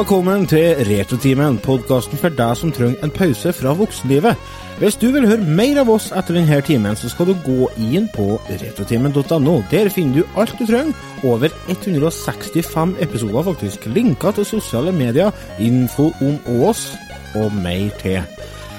[0.00, 4.38] Velkommen til Retrotimen, podkasten for deg som trenger en pause fra voksenlivet.
[4.78, 8.06] Hvis du vil høre mer av oss etter denne timen, så skal du gå inn
[8.14, 9.58] på retrotimen.no.
[9.68, 10.96] Der finner du alt du trenger.
[11.20, 13.90] Over 165 episoder, faktisk.
[13.92, 16.94] Linker til sosiale medier, info om oss
[17.36, 18.24] og mer til.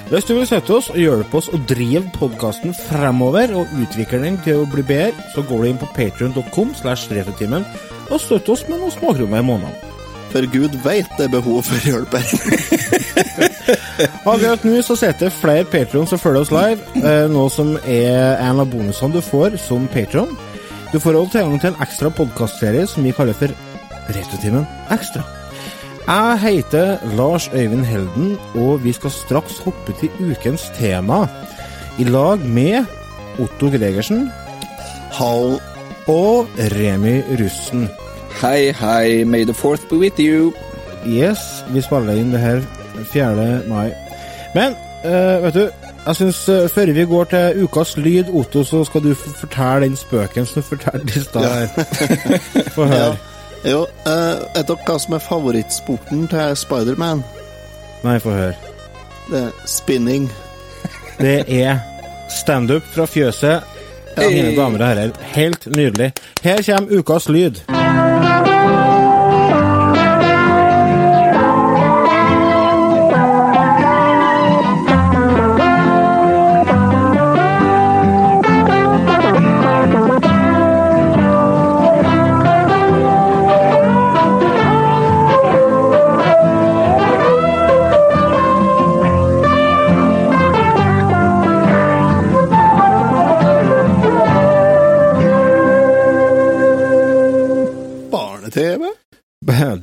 [0.10, 4.42] Hvis du vil støtte oss og hjelpe oss å drive podkasten fremover og utvikle den
[4.42, 7.70] til å bli bedre, så går du inn på patrion.com slash retrotimen
[8.10, 9.91] og støtt oss med noen småkroner i måneden.
[10.32, 12.30] For Gud veit det er behov for hjelp her.
[14.32, 18.64] Akkurat nå så sitter flere Patron som følger oss live, eh, noe som er en
[18.64, 20.32] av bonusene du får som Patron.
[20.92, 23.54] Du får også tilgang til en ekstra podkastserie som vi kaller for
[24.12, 25.24] Retrotimen Ekstra.
[26.02, 31.28] Jeg heter Lars Øyvind Helden, og vi skal straks hoppe til ukens tema.
[32.00, 32.86] I lag med
[33.40, 34.32] Otto Gregersen
[35.16, 35.60] Hall
[36.08, 37.90] og Remi Russen.
[38.40, 40.54] Hei, hei, may the fourth be with you.
[41.06, 42.62] Yes, vi spiller inn det her
[43.14, 43.62] 4.
[43.68, 43.92] mai.
[44.56, 45.70] Men, uh, vet du,
[46.06, 49.96] jeg syns uh, før vi går til ukas lyd, Otto, så skal du fortelle den
[49.96, 51.68] spøken som du fortalte i stad her.
[52.76, 53.04] Få høre.
[53.06, 53.16] Ja.
[53.72, 57.22] Jo, uh, vet dere hva som er favorittsporten til Spiderman?
[58.02, 58.56] Nei, få høre.
[59.30, 60.32] Det er spinning.
[61.20, 61.78] Det er
[62.30, 63.70] standup fra fjøset.
[64.18, 66.12] Mine damer og herrer, helt nydelig.
[66.44, 67.62] Her kommer ukas lyd.
[67.92, 68.31] Barne-TV?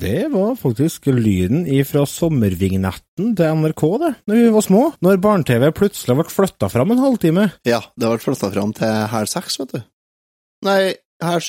[0.09, 4.83] Det var faktisk lyden ifra sommervignetten til NRK, det, når vi var små.
[5.05, 7.45] Når barne-TV plutselig ble flytta fram en halvtime.
[7.69, 9.83] Ja, det ble flytta fram til halv seks, vet du.
[10.65, 11.45] Nei, halv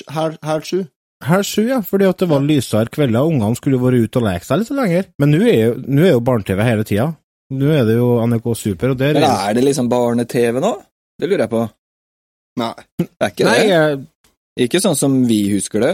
[0.68, 0.82] sju.
[1.24, 1.62] halv sju.
[1.68, 4.62] Ja, fordi at det var lysere kvelder, og ungene skulle vært ute og leke seg
[4.62, 5.08] litt lenger.
[5.20, 5.72] Men nå er jo,
[6.04, 7.08] er jo barne-TV hele tida.
[7.50, 10.74] Nå er det jo NRK Super, og der Men er det liksom barne-TV nå?
[11.20, 11.64] Det lurer jeg på.
[12.60, 12.72] Nei.
[13.00, 13.68] Det er ikke Nei, det?
[13.68, 14.06] jeg-
[14.66, 15.92] Ikke sånn som vi husker det?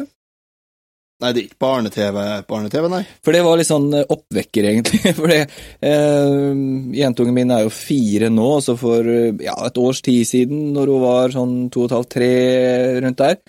[1.16, 2.98] Nei, det er ikke barne-TV, barne-TV, nei.
[3.24, 5.00] For det var litt sånn eh, oppvekker, egentlig.
[5.16, 5.38] For det,
[5.80, 6.58] eh,
[6.98, 10.92] jentungen min er jo fire nå, så for eh, ja, et års tid siden, når
[10.92, 12.28] hun var sånn to og et halvt, tre
[13.06, 13.40] rundt der,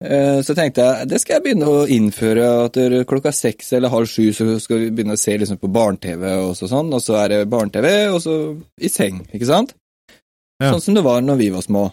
[0.00, 2.80] eh, så tenkte jeg det skal jeg begynne å innføre, at
[3.12, 6.56] klokka seks eller halv sju så skal vi begynne å se liksom på barne-TV og
[6.56, 8.40] så sånn, og så er det barne-TV, og så
[8.80, 9.76] i seng, ikke sant?
[10.56, 10.72] Ja.
[10.72, 11.90] Sånn som det var når vi var små.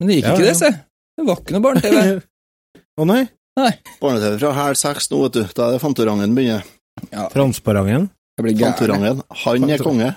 [0.00, 0.76] Men det gikk Ja, ikke det, se.
[1.20, 2.20] Det var ikke noe barne-TV.
[3.04, 5.42] Å nei, Barne-TV fra hæl seks nå, vet du.
[5.54, 6.66] Da er det Fantorangen begynner.
[7.12, 8.08] Ja, Transparangen.
[8.38, 9.22] Fantorangen.
[9.44, 10.12] Han er konge.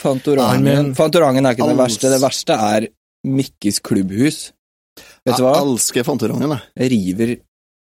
[0.00, 0.94] Fantorangen.
[0.98, 2.10] Fantorangen er ikke det verste.
[2.12, 2.88] Det verste er
[3.28, 4.40] Mikkis klubbhus.
[5.24, 5.54] Vet du hva?
[5.56, 6.68] Jeg elsker Fantorangen, jeg.
[6.80, 7.32] Jeg river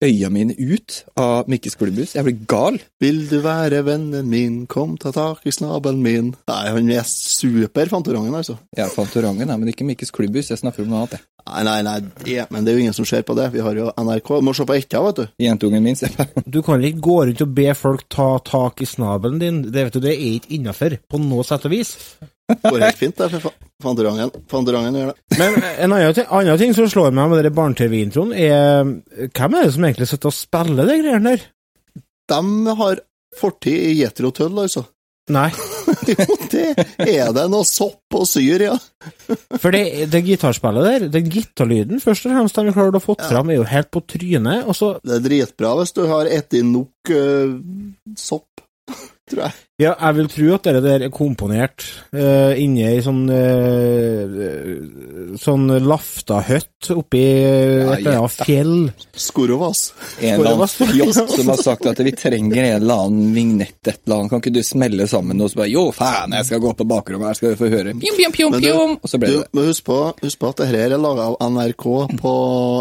[0.04, 2.14] øya mine ut av Mikkes klubbhus.
[2.16, 2.78] Jeg blir gal.
[3.00, 6.34] Vil du være vennen min, kom ta tak i snabelen min.
[6.50, 8.58] Nei, han er super Fantorangen, altså.
[8.76, 10.50] Ja, Fantorangen, ja, men ikke Mikkes klubbhus.
[10.52, 11.26] Jeg snakker om noe annet, jeg.
[11.46, 13.52] Nei, nei, nei, det, men det er jo ingen som ser på det.
[13.54, 14.32] Vi har jo NRK.
[14.42, 15.26] Må se på Etta, vet du.
[15.44, 18.88] Jentungen min ser på Du kan ikke gå rundt og be folk ta tak i
[18.90, 19.60] snabelen din.
[19.70, 21.94] Det vet du, det er ikke innafor, på noe sett og vis.
[22.46, 23.40] Går helt fint, det.
[23.82, 24.30] Fantorangen.
[24.50, 25.38] Fantorangen gjør det.
[25.40, 28.86] Men en annen ting, annen ting som slår meg med den barne-TV-introen, er
[29.34, 31.48] Hvem er det som egentlig sitter og spiller de greiene der?
[32.30, 33.02] De har
[33.36, 34.86] fortid i Jetro Tull, altså.
[35.34, 35.48] Nei,
[36.12, 36.64] Jo, det
[37.02, 37.44] er det.
[37.50, 38.74] Noe sopp og syr, ja.
[39.62, 43.16] for det, det gitarspillet der, den gitarlyden først og fremst de har klart å få
[43.18, 44.66] fram, er jo helt på trynet.
[44.66, 47.56] Og så Det er dritbra hvis du har spist nok uh,
[48.18, 48.45] sopp,
[49.30, 49.54] tror jeg.
[49.76, 51.84] Ja, jeg vil tro at det der er komponert
[52.16, 54.46] uh, inne i sånn uh,
[55.36, 58.72] Sånn lafta-høtt oppi et eller annet fjell.
[59.20, 59.82] Skorovas.
[60.22, 63.98] en eller annen Skulle som har sagt at vi trenger en eller annen vignett, et
[64.06, 64.32] eller annet.
[64.32, 67.28] Kan ikke du smelle sammen og så bare Jo, faen, jeg skal gå på bakrommet,
[67.28, 68.96] her skal vi få høre Pjom, pjom, pjom, du- pjom.
[69.02, 69.52] Og så ble Du det det.
[69.58, 71.86] må huske på, husk på at det her er laga av NRK
[72.22, 72.32] på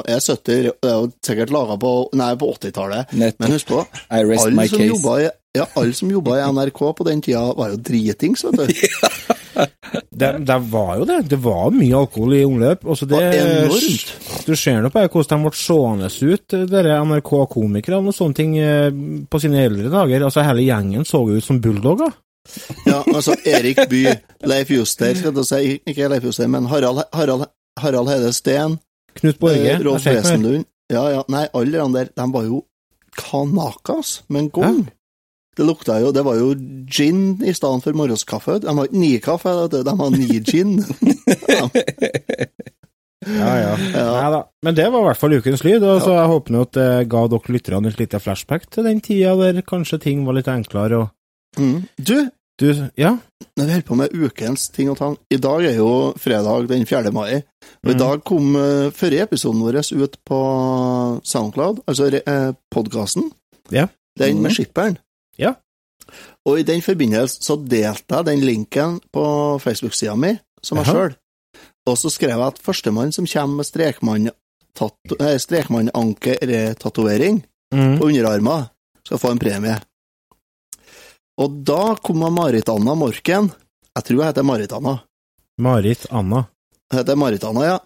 [0.08, 0.44] E70.
[0.46, 3.12] Det er jo sikkert laga på, nei, på 80-tallet.
[3.16, 7.22] Men husk på, alle som, jobba i, ja, alle som jobba i NRK på den
[7.26, 8.74] tida, var jo dritings, vet du.
[10.16, 11.18] Det, det var jo det.
[11.32, 12.82] Det var mye alkohol i omløp.
[12.92, 14.10] Altså det, var enormt.
[14.48, 18.90] Du ser nå bare hvordan de ble seende ut, dere NRK-komikerne og sånne ting, eh,
[19.32, 20.26] på sine eldre dager.
[20.28, 22.12] Altså, hele gjengen så ut som bulldogger.
[22.86, 24.04] Ja, altså Erik By,
[24.46, 27.48] Leif Juster, skal jeg si, ikke Leif Juster, men Harald, Harald,
[27.80, 28.78] Harald Heide Steen,
[29.16, 29.72] Knut Borge.
[29.72, 30.06] eh, Rolf.
[30.06, 32.62] Wesenlund Ja, ja, nei, alle de der, de var jo
[33.18, 34.84] kanakas med en gang.
[35.56, 36.50] Det lukta jo Det var jo
[36.92, 38.60] gin i stedet for morgenskaffe.
[38.62, 40.78] De har ikke nikaffe, de har ni-gin.
[43.26, 43.70] Ja, ja.
[43.94, 44.02] Ja.
[44.14, 44.40] Nei da.
[44.62, 46.90] Men det var i hvert fall ukens lyd, og så jeg håper nå at det
[47.10, 51.00] ga dere lytterne et lite flashback til den tida der kanskje ting var litt enklere
[51.06, 51.12] og
[51.56, 51.86] Mm.
[51.96, 52.28] Du,
[52.60, 52.68] Du,
[53.00, 53.14] ja?
[53.56, 56.84] når vi holder på med ukens ting og tang I dag er jo fredag den
[56.86, 57.12] 4.
[57.16, 57.38] mai,
[57.84, 58.00] og i Mm.
[58.02, 60.40] dag kom uh, forrige episoden vår ut på
[61.24, 63.32] Soundcloud, altså uh, podkasten.
[63.72, 63.88] Ja.
[64.20, 64.54] Den med Mhm.
[64.54, 64.98] skipperen.
[65.42, 65.54] Ja.
[66.46, 69.24] Og i den forbindelse så delte jeg den linken på
[69.64, 71.16] Facebook-sida mi, som jeg sjøl.
[71.88, 74.32] Og så skrev jeg at førstemann som kommer med strekmann-
[74.76, 77.44] tato- strekmannanker-tatovering
[77.74, 77.98] Mm.
[78.00, 78.66] på underarmen,
[79.06, 79.80] skal få en premie.
[81.38, 83.52] Og da kom Marit-Anna Morken.
[83.96, 85.00] Jeg tror jeg heter Marit-Anna.
[85.60, 86.44] Marit Anna.
[86.96, 87.78] Heter Marit-Anna, ja,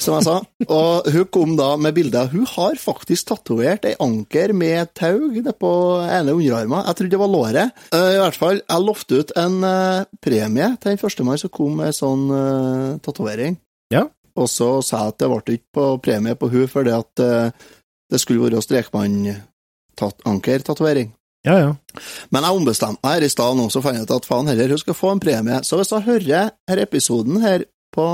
[0.00, 0.36] som jeg sa.
[0.66, 2.28] Og hun kom da med bilder.
[2.32, 5.18] Hun har faktisk tatovert ei anker med tau
[5.60, 5.72] på
[6.04, 6.84] ene underarmen.
[6.86, 7.68] Jeg trodde det var låret.
[7.94, 11.72] Eh, I hvert fall, jeg lovte ut en eh, premie til den førstemann som kom
[11.80, 13.54] med sånn uh, tatovering.
[13.94, 14.02] Ja.
[14.36, 17.48] Og så sa jeg at det ble ikke på premie på hun fordi at uh,
[18.12, 21.08] det skulle være strekmann-anker-tatovering.
[21.46, 21.70] Ja, ja.
[22.34, 24.72] Men jeg ombestemte meg her i stad nå, så fant jeg ut at faen heller,
[24.74, 25.58] hun skal få en premie.
[25.66, 27.60] Så hvis jeg hører her episoden her
[27.96, 28.06] på,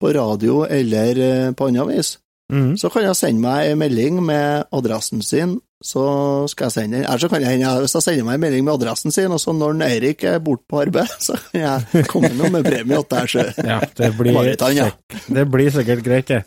[0.00, 2.16] på radio eller eh, på annet vis,
[2.52, 2.74] Mm.
[2.76, 6.02] så kan jeg sende meg en melding med adressen sin, så
[6.52, 7.06] skal jeg sende den.
[7.06, 9.54] Eller så kan jeg, hvis jeg sender meg en melding med adressen sin, og så
[9.56, 13.32] når Eirik er borte på arbeid, så kan jeg komme nå med premie til deg,
[13.32, 13.46] sjø.
[13.64, 14.90] ja det, blir, Maritan, ja.
[15.32, 16.42] det blir sikkert greit, det.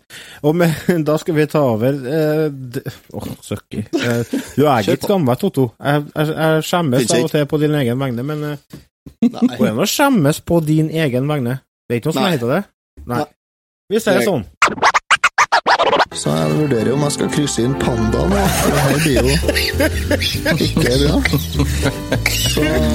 [0.46, 0.78] Og med,
[1.10, 3.88] da skal vi ta over eh, oh, søkki.
[3.90, 5.72] Eh, du er ikke skammet, Totto.
[5.82, 8.82] Jeg, jeg, jeg skjemmes av og til på din egen vegne, men eh,
[9.26, 11.64] går det an å skjemmes på din egen vegne?
[11.86, 12.62] Det er ikke noe som heter det?
[13.06, 13.18] Nei.
[13.22, 13.26] Nei.
[13.94, 14.42] Vi ser det sånn.
[16.16, 19.26] Så jeg vurderer om jeg skal krysse inn panda nå, det her blir jo
[20.66, 21.16] ikke bra.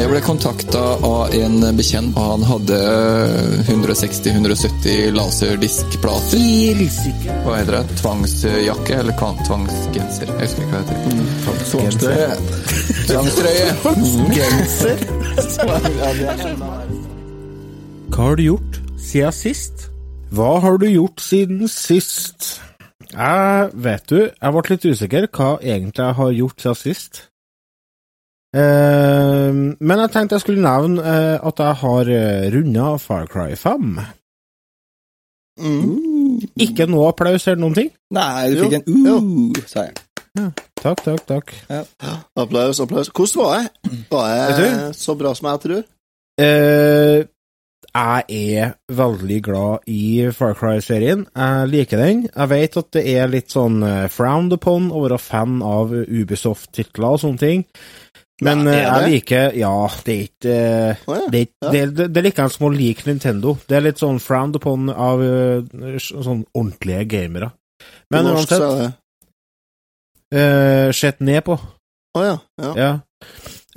[0.01, 2.79] Jeg ble kontakta av en bekjent, og han hadde
[3.69, 6.83] 160-170 laserdiskplater.
[7.45, 7.85] Hva heter det?
[8.01, 10.27] Tvangsjakke eller tvangsgenser?
[10.33, 11.13] Jeg husker ikke hva det heter.
[11.71, 12.31] Tvangstrøye.
[13.13, 13.69] Tvangstrøye.
[14.35, 14.99] Genser.
[18.11, 19.89] Hva har du gjort siden sist?
[20.31, 22.61] Hva har du gjort siden sist?
[23.11, 27.23] Jeg vet du, jeg ble litt usikker hva egentlig jeg har gjort siden sist.
[28.55, 33.55] Eh, men jeg tenkte jeg skulle nevne eh, at jeg har uh, runda Far Cry
[33.59, 33.99] 5.
[35.61, 36.41] Mm.
[36.63, 37.91] Ikke noe applaus eller noen ting.
[38.15, 39.99] Nei, du fikk en uh, sa jeg.
[40.81, 41.55] Takk, takk, takk.
[42.39, 43.11] Applaus, applaus.
[43.11, 44.05] Hvordan var jeg?
[44.13, 45.83] Var jeg så bra som jeg tror?
[46.41, 47.27] Eh,
[47.95, 48.25] jeg
[48.57, 51.27] er veldig glad i Far Cry-serien.
[51.35, 52.23] Jeg liker den.
[52.29, 57.17] Jeg vet at det er litt sånn eh, frowned upon å være fan av Ubisoft-titler
[57.17, 57.67] og sånne ting.
[58.41, 59.75] Men Ja, eh, jeg liker Ja,
[60.07, 61.27] det er ikke ja.
[61.29, 61.71] Det Ja.
[61.73, 63.59] det, det, det er like som å like Nintendo.
[63.69, 67.53] Det er litt sånn frowned upon av eh, sånn ordentlige gamere.
[68.11, 68.93] Men uansett, det
[70.35, 71.57] uh, sett ned på.
[72.19, 72.37] Å ja.
[72.61, 72.73] ja.
[72.77, 72.91] Ja.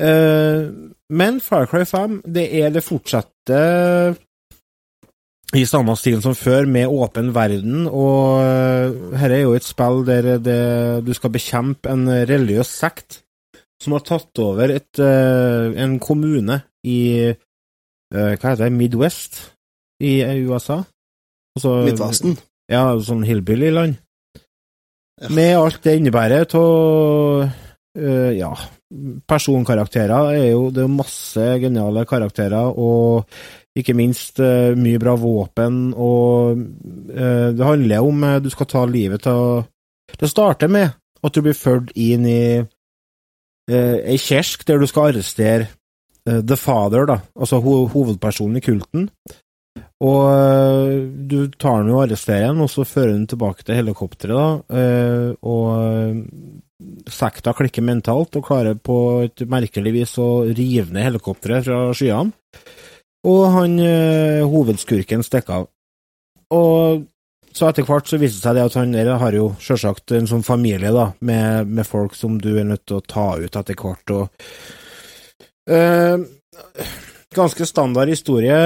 [0.01, 0.69] Eh,
[1.13, 3.59] men Far Cry 5, det er det fortsatte
[5.53, 10.01] i samme stil som før, med åpen verden, og dette her er jo et spill
[10.07, 10.61] der det,
[11.05, 13.19] du skal bekjempe en religiøs sekt
[13.83, 16.99] som har tatt over et, eh, en kommune i
[17.33, 17.35] eh,
[18.13, 18.71] Hva heter det?
[18.77, 19.39] Midwest
[20.03, 20.83] i eh, USA?
[21.57, 22.37] Altså, Midtvesten.
[22.71, 23.97] Ja, sånn hillbilly-land.
[25.21, 25.29] Ja.
[25.33, 27.51] Med alt det innebærer av
[27.93, 28.49] Ja,
[29.27, 33.27] personkarakterer er jo Det er masse geniale karakterer, og
[33.77, 36.59] ikke minst eh, mye bra våpen, og
[37.09, 39.63] eh, det handler om eh, du skal ta livet av
[40.19, 42.43] Det starter med at du blir ført inn i
[43.71, 45.69] ei kjersk der du skal arrestere
[46.27, 49.05] The Father, da, altså ho hovedpersonen i kulten.
[50.03, 55.31] Og du tar den og arresterer den, og så fører den tilbake til helikopteret, da.
[55.47, 56.03] og
[57.09, 62.33] sekta klikker mentalt og klarer på et merkelig vis å rive ned helikopteret fra skyene.
[63.23, 65.69] Og han øh, hovedskurken stikker av.
[66.53, 67.05] Og
[67.53, 70.27] så etter hvert så viser det seg det at han der har jo selvsagt en
[70.29, 73.77] sånn familie, da, med, med folk som du er nødt til å ta ut etter
[73.79, 74.23] hvert, og
[75.71, 76.25] øh,
[77.33, 78.57] Ganske standard historie,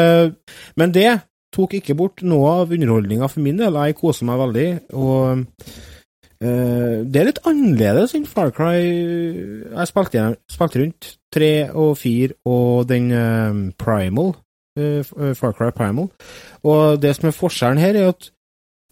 [0.75, 1.21] men det
[1.55, 3.77] tok ikke bort noe av underholdninga for min del.
[3.79, 5.45] Jeg koser meg veldig, og
[6.37, 8.81] det er litt annerledes enn Far Cry.
[8.83, 14.33] Jeg spilte, spilte rundt tre og fire og den eh, Primal,
[14.79, 15.03] eh,
[15.37, 16.09] Far Cry Primal,
[16.63, 18.29] og det som er forskjellen her, er at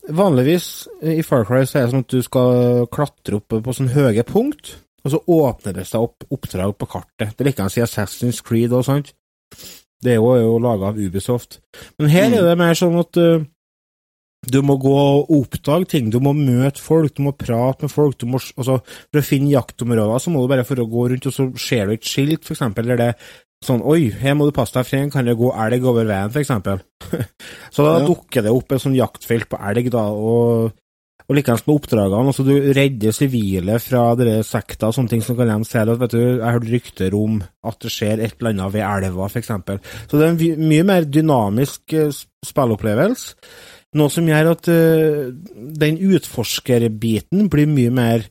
[0.09, 3.77] vanligvis eh, i Far Cry så er det sånn at du skal klatre opp på
[3.77, 4.75] sånn høye punkt,
[5.05, 7.35] og så åpner det seg opp oppdrag på kartet.
[7.35, 9.13] Det er like å si Assassin's Creed og sånt.
[10.01, 11.59] Det er jo, er jo laga av Ubisoft.
[11.99, 13.45] Men her er det mer sånn at uh,
[14.51, 18.17] du må gå og oppdage ting, du må møte folk, du må prate med folk.
[18.21, 21.27] Du må, altså, for å finne jaktområder så må du bare for å gå rundt,
[21.29, 23.11] og så ser du et skilt, for eksempel, eller det
[23.65, 26.29] sånn Oi, her må du passe deg, for her kan det gå elg over veien,
[26.33, 26.81] for eksempel.
[27.73, 28.07] så da Ja.
[28.07, 30.73] dukker det opp et sånn jaktfelt på elg, da, og
[31.25, 35.33] og likeens med oppdragene, altså du redder sivile fra dere sekta og sånne ting, som
[35.39, 38.35] kan de si at vet du, jeg har hørt rykter om at det skjer et
[38.37, 39.79] eller annet ved elva, for eksempel.
[40.05, 42.13] Så det er en mye mer dynamisk eh,
[42.45, 43.33] spillopplevelse,
[43.95, 45.29] noe som gjør at uh,
[45.83, 48.25] den utforskerbiten blir mye mer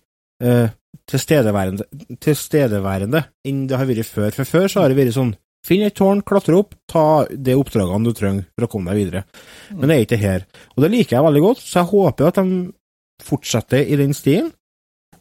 [0.45, 0.69] uh,
[1.11, 1.87] tilstedeværende,
[2.23, 4.31] tilstedeværende enn det har vært før.
[4.37, 8.05] For før så har det vært sånn Finn et tårn, klatre opp, ta de oppdragene
[8.05, 9.23] du trenger for å komme deg videre.
[9.73, 10.43] Men det er ikke her.
[10.75, 12.59] Og det liker jeg veldig godt, så jeg håper at de
[13.25, 14.51] fortsetter i den stien.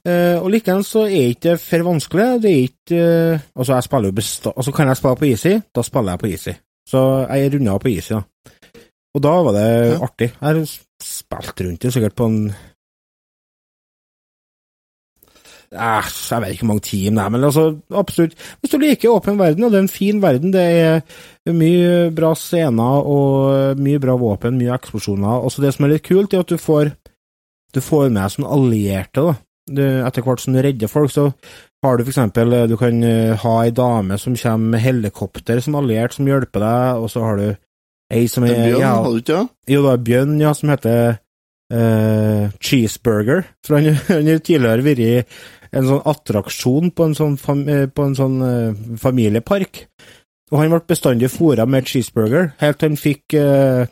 [0.03, 2.27] Uh, og likeens så er ikke det for vanskelig.
[2.43, 4.51] Det er ikke uh, Altså, jeg spiller jo besta...
[4.51, 6.55] Altså, kan jeg spille på easy, da spiller jeg på easy.
[6.91, 8.21] Så jeg runda på easy, da.
[9.13, 9.97] Og da var det Ja.
[10.07, 10.31] artig.
[10.33, 10.63] Jeg har
[11.03, 12.55] spilt rundt det sikkert på en
[15.73, 17.63] Æsj, jeg vet ikke hvor mange team det er, men altså,
[17.97, 18.35] absolutt.
[18.61, 21.01] Hvis du liker åpen verden, og det er en fin verden, det er
[21.49, 25.41] mye bra scener og mye bra våpen, mye eksplosjoner.
[25.41, 26.91] Også det som er litt kult, er at du får,
[27.73, 29.33] du får med sånne allierte, da.
[29.73, 31.29] Du, etter hvert som du redder folk, så
[31.83, 35.77] har du for eksempel Du kan eh, ha ei dame som kommer med helikopter som
[35.79, 37.47] alliert, som hjelper deg, og så har du
[38.11, 39.47] ei som er bjørn, ja, hadde du ikke det?
[39.73, 40.97] jo, det var Bjørn, ja, som heter
[41.73, 43.45] eh, Cheeseburger.
[43.65, 43.93] For han
[44.29, 45.31] har tidligere vært
[45.73, 49.85] en sånn attraksjon på en sånn, fam, eh, på en sånn eh, familiepark.
[50.51, 53.87] Og han ble bestandig fôra med cheeseburger, helt til han fikk eh,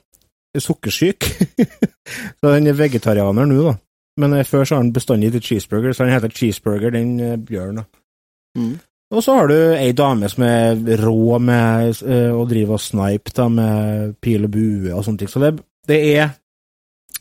[0.61, 1.25] sukkersyk.
[2.37, 3.77] så han er vegetarianer nå, da.
[4.21, 7.15] Men før så har han bestandig gitt cheeseburger, så han heter Cheeseburger, den
[7.47, 7.87] bjørnen.
[8.59, 8.73] Mm.
[9.11, 13.33] Og så har du ei dame som er rå med eh, å drive og snipe
[13.35, 15.31] da, med pil og bue og sånne ting.
[15.31, 15.51] Så det,
[15.89, 16.31] det er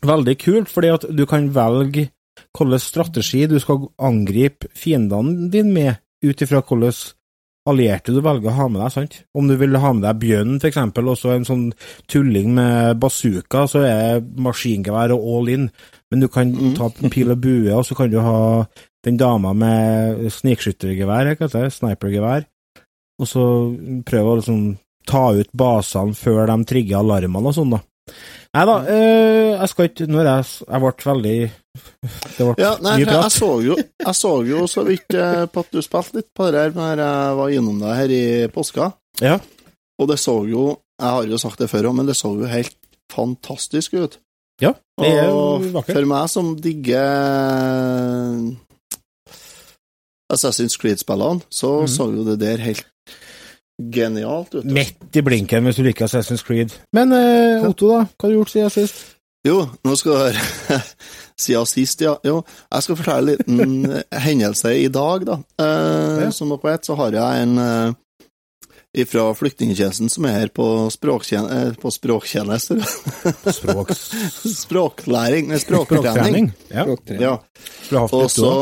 [0.06, 2.08] veldig kult, fordi at du kan velge
[2.56, 6.94] hvilken strategi du skal angripe fiendene dine med, ut ifra hvilke
[7.68, 8.92] allierte du velger å ha med deg.
[8.94, 9.16] sant?
[9.36, 11.66] Om du vil ha med deg bjørnen, for eksempel, og så en sånn
[12.10, 15.66] tulling med bazooka, så er maskingevær og all in.
[16.10, 16.74] Men du kan Mm.
[16.76, 18.66] ta pil og bue, og så kan du ha
[19.04, 21.36] den dama med snikskyttergevær,
[21.70, 22.44] snipergevær,
[23.20, 23.44] og så
[24.04, 27.80] prøve å liksom ta ut basene før de trigger alarmene og sånn, da.
[28.54, 31.34] Nei da, øh, jeg skal ikke Når jeg, jeg ble veldig
[32.34, 33.22] Det ble Ja, nei, mye prat.
[33.22, 36.48] jeg, så jo, jeg så jo så vidt eh, på at du spilte litt på
[36.50, 38.88] det her når jeg var innom deg her i påska.
[39.22, 39.36] Ja.
[40.00, 42.50] Og det så jo Jeg har jo sagt det før òg, men det så jo
[42.50, 42.74] helt
[43.14, 44.18] fantastisk ut.
[44.60, 45.96] Ja, det er Og vakkert.
[45.96, 48.40] for meg som digger
[50.30, 51.88] Assassin's Creed-spillene, så mm.
[51.90, 52.86] så jo det der helt
[53.80, 54.64] genialt ut.
[54.68, 56.74] Midt i blinken hvis du liker Assassin's Creed.
[56.94, 58.04] Men eh, Otto, da?
[58.12, 59.00] Hva har du gjort siden sist?
[59.46, 60.80] Jo, nå skal du høre
[61.40, 62.12] Siden sist, ja.
[62.28, 65.38] Jo, jeg skal fortelle en liten eh, hendelse i dag, da.
[65.56, 66.30] Eh, Ja.
[66.36, 67.94] Som dere vet, så har jeg en eh,
[69.06, 72.80] fra flyktningtjenesten som er her på, språktjen eh, på språktjenester.
[73.54, 74.00] Språks...
[74.64, 76.50] Språklæring, nei, språktrening.
[76.66, 77.20] Språktrening.
[77.20, 77.36] Ja.
[77.92, 78.02] Ja.
[78.10, 78.52] Og så.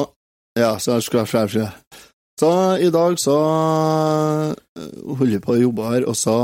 [0.59, 1.71] Ja, så jeg skulle ha.
[2.39, 3.35] Så i dag så
[4.79, 6.35] øh, holder jeg på å jobbe her, og så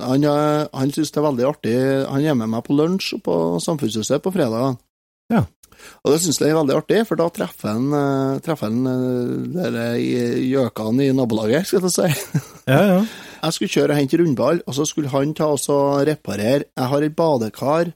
[0.00, 1.76] Han, er- han syns det er veldig artig.
[2.08, 4.78] Han er med meg på lunsj på Samfunnshuset på fredag.
[5.30, 5.44] Ja.
[6.04, 8.74] Og det syns jeg er veldig artig, for da treffer han, øh, treffer
[9.54, 12.40] dere i- gjøkene i nabolaget, skal jeg si.
[12.72, 13.00] Ja, ja.
[13.42, 16.86] Jeg skulle kjøre og hente rundball, og så skulle han ta oss og reparere Jeg
[16.92, 17.88] har et badekar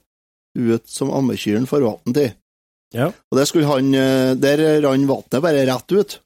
[0.57, 2.33] ut som ammekyrne får vann til.
[2.93, 3.07] Ja.
[3.31, 6.17] Og det skulle han eh, Der rant vannet bare rett ut.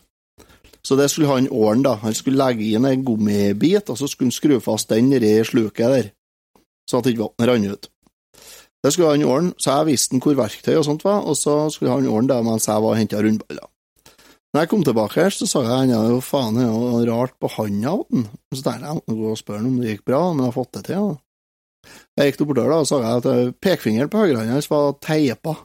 [0.82, 1.96] Så det skulle han ordne, da.
[2.01, 5.94] Han skulle legge inn en gummibit, og så skulle han skru fast den nedi sluket
[5.94, 6.08] der,
[6.89, 7.90] så at ikke vannet rant ut.
[8.81, 11.57] Det skulle han ordne, så jeg visste han hvor verktøy og sånt var, og så
[11.69, 13.67] skulle han ordne det mens jeg var og henta rundballer.
[14.51, 17.38] Når jeg kom tilbake her, så sa jeg han jo faen det er noe rart
[17.39, 18.25] på handa på den.
[18.51, 20.73] Så tenkte jeg å gå og spørre om det gikk bra, om han har fått
[20.75, 21.05] det til.
[21.11, 21.91] Da.
[22.19, 25.55] Jeg gikk bortover døra og sa jeg at pekefingeren på høyrehånda hans var teipa.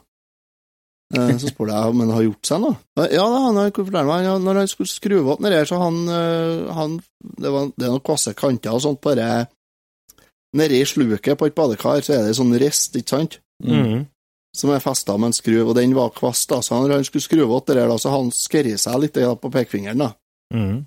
[1.17, 2.77] Eh, Så spurte jeg om han har gjort seg noe.
[3.11, 6.73] Ja da, han fortalte meg når han skulle skru opp nedi her, så han, eh,
[6.79, 6.97] han
[7.43, 9.47] det, var, det er noen kvasse kanter og sånt, bare
[10.55, 13.41] nedi sluket på et badekar, så er det en sånn rist, ikke sant?
[13.65, 14.05] Mm.
[14.57, 17.25] som er festa med en skruv, og den var kvast, da, så han, han skulle
[17.25, 20.13] skru opp det der, da, så han skerret seg litt da, på pekefingeren, da.
[20.53, 20.85] Mm.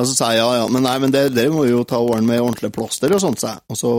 [0.00, 2.00] Og så sa jeg ja, ja, men nei, men det, det må vi jo ta
[2.00, 3.92] åren med ordentlig plaster og sånt, sa jeg, og så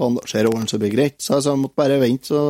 [0.00, 1.16] bandasjere åren så blir det greit.
[1.22, 2.42] Så jeg sa jeg måtte bare vente, så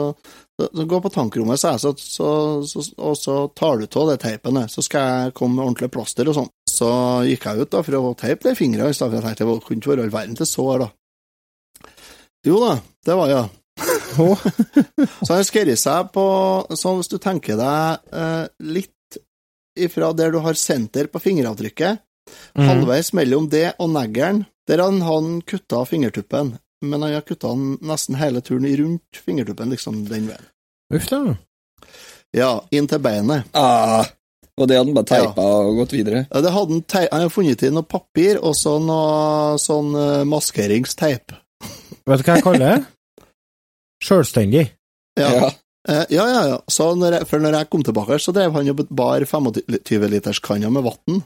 [0.57, 2.29] Så, så Gå på tankrommet, sa jeg, så, så,
[2.65, 5.91] så, og så tar du av det teipen, der, så skal jeg komme med ordentlig
[5.93, 6.49] plaster og sånn.
[6.65, 6.89] Så
[7.29, 9.67] gikk jeg ut da for å teipe de fingrene, i stedet for jeg tenkte det
[9.67, 10.89] kunne ikke være all verden til sår, da.
[12.47, 12.77] Jo da,
[13.07, 13.45] det var ja.
[15.27, 16.23] så han skrevet seg på
[16.79, 19.19] Så hvis du tenker deg eh, litt
[19.77, 22.03] ifra der du har senter på fingeravtrykket,
[22.59, 22.65] Mm.
[22.67, 27.77] halvveis mellom det og neglen, der han, han kutta fingertuppen, men han har kutta den
[27.87, 30.49] nesten hele turen rundt fingertuppen, liksom den veien.
[30.91, 31.21] Uff da.
[32.35, 33.47] Ja, inn til beinet.
[33.55, 34.09] Ah,
[34.59, 36.25] og det hadde han bare teipa og gått videre.
[36.33, 40.25] Ja, det hadde han, han hadde funnet i noe papir og så noe sånn eh,
[40.27, 41.31] maskeringsteip.
[42.07, 43.27] Vet du hva jeg kaller det?
[44.05, 44.67] Sjølstendig.
[45.19, 45.31] Ja.
[45.33, 45.53] Ja.
[45.89, 46.59] Eh, ja, ja, ja.
[46.67, 50.83] Så når jeg, for når jeg kom tilbake, så drev han og bar 25-literskanner med
[50.89, 51.23] vann.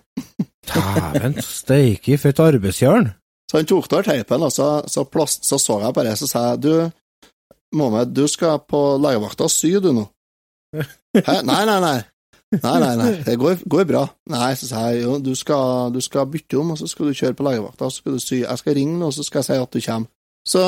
[0.69, 3.11] Dæven steike, for et arbeidsjern.
[3.51, 6.45] Så han tok av teipen, og så, så, plast, så så jeg bare, så sa
[6.51, 6.73] jeg du,
[7.75, 10.05] Mohammed, du skal på legevakta og sy, du nå.
[10.77, 11.41] Hæ?
[11.49, 11.99] Nei, nei, nei.
[12.51, 14.05] Nei, nei, nei, det går, går bra.
[14.31, 17.17] Nei, så sa jeg jo, du skal, du skal bytte om, og så skal du
[17.17, 18.41] kjøre på legevakta, og så skal du sy.
[18.43, 20.11] Jeg skal ringe nå, og så skal jeg si at du kommer.
[20.47, 20.61] Så,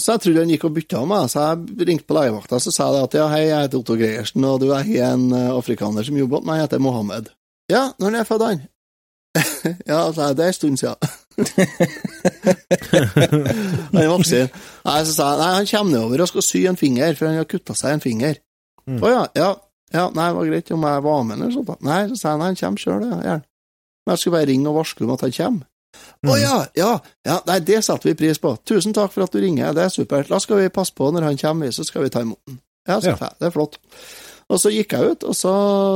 [0.00, 2.72] så jeg trodde han gikk og bytta om meg, så jeg ringte på legevakta, så
[2.72, 6.06] sa jeg at ja, hei, jeg heter Otto Greiersen, og du er en eh, afrikaner
[6.06, 7.28] som jobber hos meg, jeg heter Mohammed.
[7.70, 8.64] Ja, når er født han?
[9.90, 10.96] ja, sa jeg, det er en stund siden.
[12.94, 14.50] han er voksen.
[14.86, 17.40] Nei, så sa jeg nei, han kommer nedover og skal sy en finger, for han
[17.40, 18.40] har kutta seg en finger.
[18.40, 18.40] Å
[18.84, 19.00] Mm.
[19.00, 19.50] ja, ja,
[19.94, 21.70] ja, nei, det var greit om jeg var med, eller sånt.
[21.86, 23.46] Nei, så sa jeg nei, han kommer sjøl, ja, gjerne.
[24.04, 25.68] Men jeg skulle bare ringe og varsle om at han kommer.
[26.24, 26.40] Å Mm.
[26.40, 26.90] ja, ja,
[27.26, 28.54] ja, nei, det setter vi pris på.
[28.64, 30.28] Tusen takk for at du ringer, det er supert.
[30.32, 32.60] Da skal vi passe på når han kommer, så skal vi ta imot den.
[32.88, 33.28] Ja, så Ja.
[33.40, 33.76] det er flott.
[34.52, 35.52] Og så gikk jeg ut, og så,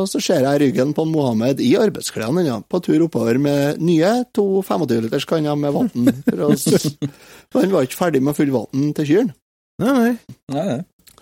[0.08, 4.62] så ser jeg ryggen på Mohammed i arbeidsklærne ja, på tur oppover med nye to
[4.64, 5.90] 25-liters kanner med vann.
[6.24, 9.34] For, han var ikke ferdig med å fylle vann til kyrne.
[9.80, 10.12] Nei, nei.
[10.52, 10.78] Nei, nei.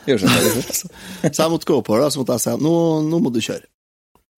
[0.06, 0.66] Gjør seg ferdig.
[1.34, 2.74] Så jeg måtte gå oppover, da, så måtte jeg si nå,
[3.10, 3.66] nå må du kjøre.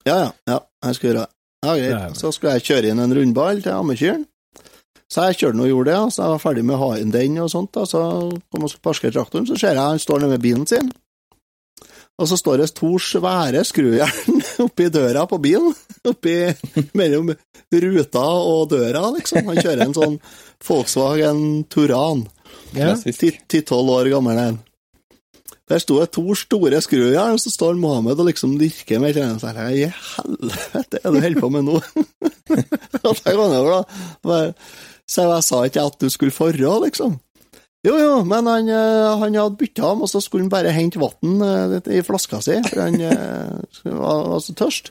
[0.09, 1.33] Ja, ja, ja, jeg skal gjøre det.
[1.67, 2.19] Ja, greit.
[2.21, 4.27] Så skulle jeg kjøre inn en rundball til ammekyren.
[5.09, 7.13] Så jeg kjørte og gjorde det, og så jeg var ferdig med å ha inn
[7.15, 8.01] den og sånt, da, så
[8.53, 10.91] kom jeg og parkere traktoren, så ser jeg han står nede med bilen sin.
[12.19, 15.73] Og så står det to svære skrujern oppi døra på bilen,
[16.11, 16.35] oppi
[16.99, 17.31] mellom
[17.73, 19.49] ruta og døra, liksom.
[19.49, 20.19] Han kjører en sånn
[20.69, 21.43] Volkswagen
[21.73, 22.27] Turan,
[22.75, 22.91] Ja.
[22.93, 23.39] Klassisk.
[23.49, 24.59] ti-tolv år gammel en.
[25.69, 29.21] Der sto det to store skrujern, og så står Mohammed og liksom dirker med et
[29.21, 29.77] eller annet.
[29.77, 31.79] I helvete, er det du holder på med nå?
[33.09, 33.83] Og så går jeg over,
[34.25, 34.39] da.
[35.09, 37.19] Så jeg sa ikke at du skulle forra, liksom.
[37.87, 40.99] Jo, jo, men han, eh, han hadde bytta ham, og så skulle han bare hente
[41.01, 44.91] vann eh, i flaska si, for han eh, var, var så tørst.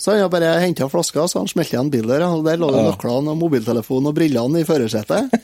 [0.00, 2.80] Så han bare henta flaska, så han smelte igjen bilen der, og der lå det
[2.84, 2.88] Ja.
[2.92, 5.34] nøklene og mobiltelefonen og brillene i førersetet.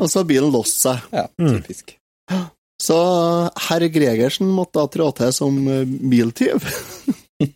[0.00, 1.02] Og så har bilen låst seg.
[1.12, 1.58] Ja, Mm.
[1.60, 1.96] typisk.
[2.82, 2.96] Så
[3.68, 6.64] herr Gregersen måtte da trå til som eh, biltyv.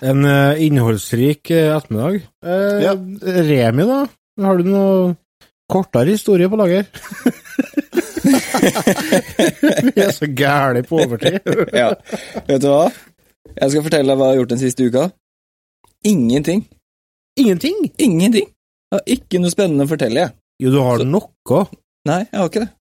[0.00, 2.22] En eh, innholdsrik eh, ettermiddag.
[2.40, 2.94] Eh, Ja.
[3.44, 3.98] Remi, da?
[4.40, 5.10] Har du noe
[5.68, 6.86] kortere historie på lager?
[9.94, 11.44] Vi er så gæli på overtid.
[11.80, 11.90] Ja.
[12.48, 12.86] Vet du hva?
[13.60, 15.04] Jeg skal fortelle deg hva jeg har gjort den siste uka.
[16.08, 16.64] Ingenting.
[17.36, 17.76] Ingenting?
[18.00, 18.48] Ingenting.
[18.90, 20.32] Jeg har ikke noe spennende å fortelle, jeg.
[20.64, 21.60] Jo, du har Så- noe.
[22.08, 22.72] Nei, jeg har ikke det.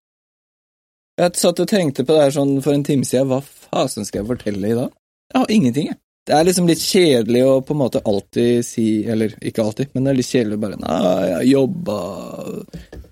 [1.20, 3.28] Jeg satt og tenkte på det her sånn for en time siden.
[3.28, 4.94] Hva fasen skal jeg fortelle i dag?
[5.34, 6.00] Jeg har ingenting, jeg.
[6.30, 10.06] Det er liksom litt kjedelig å på en måte alltid si Eller ikke alltid, men
[10.06, 11.96] det er litt kjedelig å bare Nei, jeg har jobba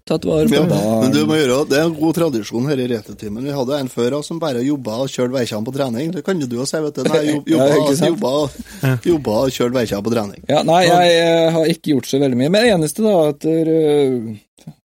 [0.08, 2.84] Tatt vare på Ja, barn men du må gjøre, Det er en god tradisjon her
[2.84, 3.48] i Retetimen.
[3.48, 6.13] Vi hadde en før som bare jobba og kjørte veikjene på trening.
[6.13, 7.10] Det kan jo du òg si, vet du.
[7.10, 10.46] Nei, jobba, Ja, jobba, jobba, jobba og kjørte veikjene på trening.
[10.48, 12.54] Ja, nei, jeg, jeg, har ikke gjort så veldig mye.
[12.54, 14.30] Men det eneste, da, etter eh,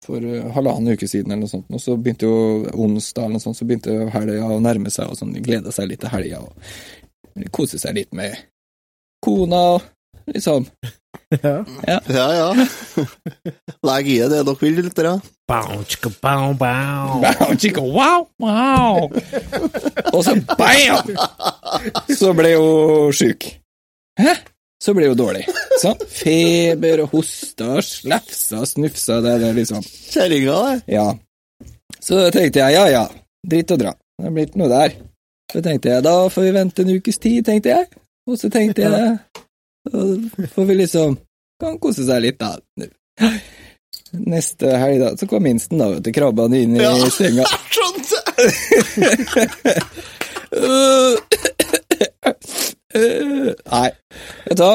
[0.06, 2.38] for eh, halvannen uke siden eller noe sånt, og så begynte jo
[2.86, 6.02] onsdag eller noe sånt, så begynte helga å nærme seg, og sånn, gleda seg litt
[6.04, 8.36] til helga, og kose seg litt med
[9.24, 10.67] kona, og liksom
[11.32, 11.63] Ja.
[11.88, 12.48] Ja, ja.
[13.88, 15.13] Legg i det dere vil, lyttere.
[15.48, 17.22] Bow, chicka, bow, bow.
[17.24, 19.08] Bow, chicka, wow, wow.
[20.12, 21.12] Og så bam!
[22.12, 23.48] Så ble hun sjuk.
[24.20, 24.36] Hæ?
[24.84, 25.46] Så ble hun dårlig.
[25.80, 26.00] Sånn.
[26.12, 29.14] Feber og hosta og slefsa og snufsa.
[29.24, 30.78] Det er det liksom Kjerringa, det.
[30.98, 31.08] Ja.
[32.02, 33.06] Så tenkte jeg ja ja,
[33.48, 33.92] dritt og dra.
[34.20, 34.90] Det er blitt noe der.
[35.52, 37.86] Så tenkte jeg da får vi vente en ukes tid, tenkte jeg.
[38.30, 38.98] Og så tenkte jeg da
[40.54, 41.10] får vi liksom
[41.62, 42.52] kan kose seg litt, da.
[44.12, 46.12] Neste helg, da, så kom minsten, da, vet du.
[46.16, 46.92] Krabba han inn i Ja.
[47.14, 47.46] senga.
[53.72, 53.90] Nei,
[54.46, 54.74] vet du hva?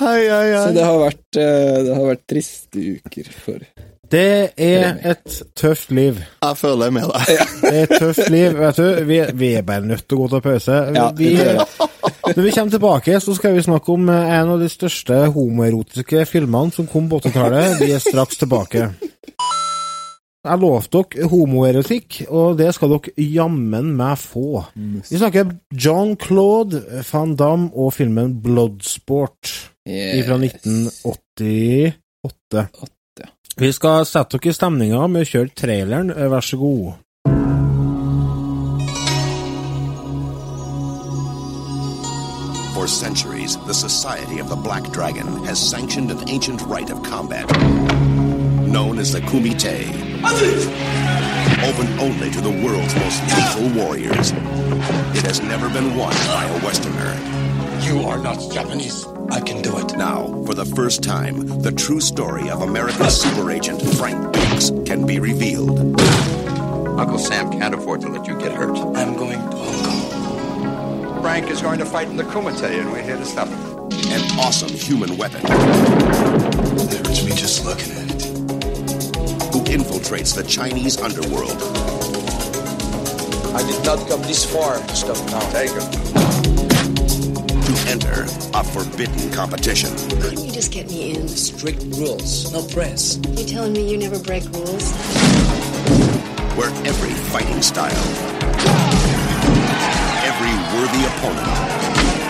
[0.00, 3.64] Hei, hei, Så det har vært, eh, det har vært triste uker for
[4.10, 6.22] Det er et tøft liv.
[6.40, 7.42] Jeg føler med deg.
[7.60, 8.86] Det er et tøft liv, vet du.
[9.06, 10.78] Vi, vi er bare nødt til å gå til pause.
[10.96, 14.70] Ja, vi, når vi kommer tilbake, så skal vi snakke om eh, en av de
[14.72, 17.76] største homoerotiske filmene som kom på 80-tallet.
[17.84, 18.88] Vi er straks tilbake.
[20.40, 24.64] Jeg lovte dere homoerotikk, og det skal dere jammen meg få.
[25.12, 29.69] Vi snakker John-Claude van Damme og filmen Bloodsport
[30.26, 31.94] fra 1988.
[33.56, 36.92] Vi skal sette dere i stemninga med å kjøre traileren, eh, vær så god.
[42.74, 47.46] For centuries, the Society of the Black Dragon has sanctioned an ancient rite of combat
[48.70, 49.88] known as the Kumite.
[51.68, 54.30] Open only to the world's most lethal warriors.
[55.16, 57.59] It has never been won by a Westerner.
[57.82, 59.06] You are not Japanese.
[59.30, 59.96] I can do it.
[59.96, 65.06] Now, for the first time, the true story of America's super agent Frank Dukes can
[65.06, 65.78] be revealed.
[67.00, 68.76] Uncle Sam can't afford to let you get hurt.
[68.96, 69.84] I'm going to Hong
[71.12, 71.22] Kong.
[71.22, 73.58] Frank is going to fight in the Kumite, and we're here to stop him.
[74.12, 78.22] An awesome human weapon It hurts me just looking at it.
[79.52, 81.58] who infiltrates the Chinese underworld.
[83.54, 85.40] I did not come this far to stop now.
[85.52, 86.29] Take him.
[87.74, 88.22] To enter
[88.54, 89.90] a forbidden competition.
[90.20, 91.28] Couldn't you just get me in?
[91.28, 93.18] Strict rules, no press.
[93.36, 94.92] You telling me you never break rules?
[96.56, 98.04] where every fighting style,
[100.26, 101.48] every worthy opponent,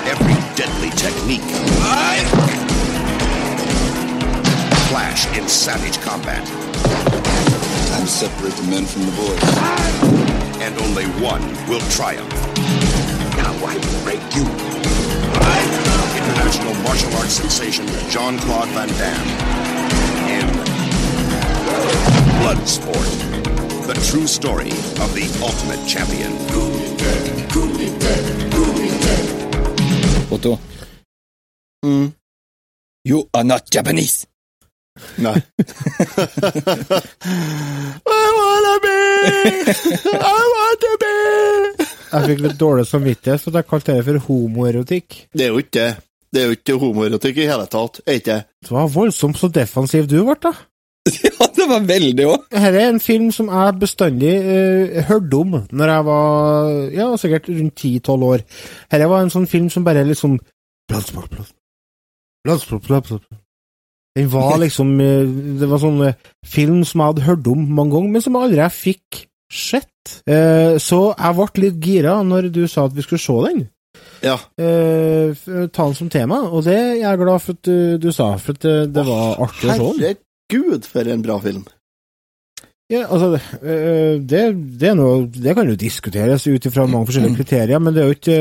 [0.06, 1.40] every deadly technique
[4.88, 6.46] clash in savage combat,
[7.88, 10.60] Time to separate the men from the boys.
[10.60, 12.30] and only one will triumph.
[13.36, 14.69] Now I break you.
[16.80, 19.30] International martial arts sensation Jean Claude Van Damme
[20.30, 20.46] in
[22.40, 23.10] Bloodsport,
[23.86, 26.32] the true story of the ultimate champion.
[30.32, 30.58] Otto,
[31.84, 32.12] Mm.
[33.04, 34.26] you are not Japanese.
[35.18, 35.30] No.
[35.32, 35.40] I
[38.38, 38.98] wanna be!
[40.12, 41.14] I want to be!
[42.10, 45.08] Jeg fikk litt dårlig samvittighet for at jeg kalte det for homoerotikk.
[45.32, 45.90] Det er jo ikke det.
[46.30, 48.42] Det er jo ikke homoerotikk i hele tatt, er ikke det?
[48.62, 50.52] Det var voldsomt så defensiv du ble, da.
[51.26, 52.46] ja, det var veldig òg.
[52.52, 57.48] Dette er en film som jeg bestandig uh, hørte om når jeg var ja, sikkert
[57.48, 58.44] rundt 10-12 år.
[58.92, 60.38] Dette var en sånn film som bare liksom
[60.90, 61.56] Bloodsport, bloodsport,
[62.44, 63.26] bloodsport, bloodsport.
[64.18, 65.28] Den var liksom eh,
[65.60, 68.58] Det var sånn eh, film som jeg hadde hørt om mange ganger, men som aldri
[68.58, 69.86] jeg fikk sett.
[70.82, 73.64] Så jeg ble litt gira når du sa at vi skulle se den.
[74.24, 74.36] Ja.
[74.60, 75.32] Uh,
[75.72, 78.56] ta den som tema, og det er jeg glad for at du, du sa, for
[78.56, 80.00] at det, det var artig å se den.
[80.50, 81.62] Herregud, for en bra film.
[82.90, 84.42] Ja, altså, uh, det,
[84.80, 88.10] det, er noe, det kan jo diskuteres ut ifra mange forskjellige kriterier, men det er
[88.10, 88.38] jo ikke,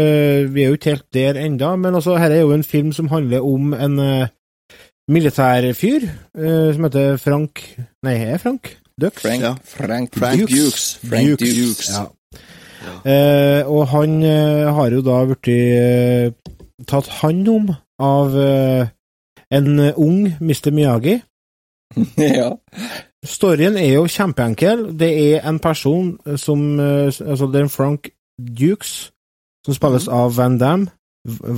[0.55, 1.75] vi er jo ikke helt der enda.
[1.79, 4.27] Men altså, her er jo en film som handler om en uh,
[5.09, 6.03] militærfyr
[6.37, 7.63] som heter Frank
[8.05, 8.75] Nei, er Frank?
[8.99, 9.21] Dux?
[9.23, 9.55] Frank, Ja.
[9.65, 10.53] Frank, Frank Dukes.
[10.53, 10.99] Dukes.
[11.09, 11.55] Frank Dukes.
[11.55, 11.89] Dukes.
[11.89, 12.03] Ja.
[13.05, 16.31] Eh, og han eh, har jo da blitt eh,
[16.87, 18.87] tatt hånd om av eh,
[19.51, 20.71] en ung Mr.
[20.71, 21.19] Miyagi.
[22.39, 22.53] ja.
[23.25, 24.89] Storyen er jo kjempeenkel.
[24.99, 29.11] Det er en person som eh, Altså, det er en Frank Dukes,
[29.65, 30.87] som spilles av Van Damme.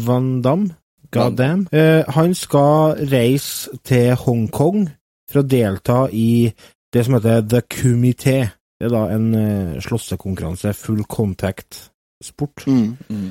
[0.08, 0.76] Van Damme?
[1.12, 1.68] God damn.
[1.72, 4.88] Eh, han skal reise til Hongkong
[5.32, 6.52] for å delta i
[6.94, 8.52] det som heter The Kumite.
[8.82, 12.64] Det er da en uh, slåssekonkurranse, full contact-sport.
[12.66, 12.96] Mm.
[13.14, 13.28] Mm.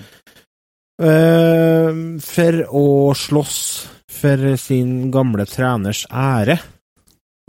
[1.03, 2.85] Uh, for å
[3.19, 3.57] slåss
[4.21, 6.61] for sin gamle treners ære.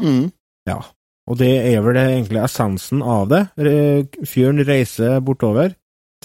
[0.01, 0.31] Mm.
[0.65, 0.79] Ja,
[1.29, 3.43] og det er vel det egentlig essensen av det.
[3.61, 5.75] Re- Fyren reiser bortover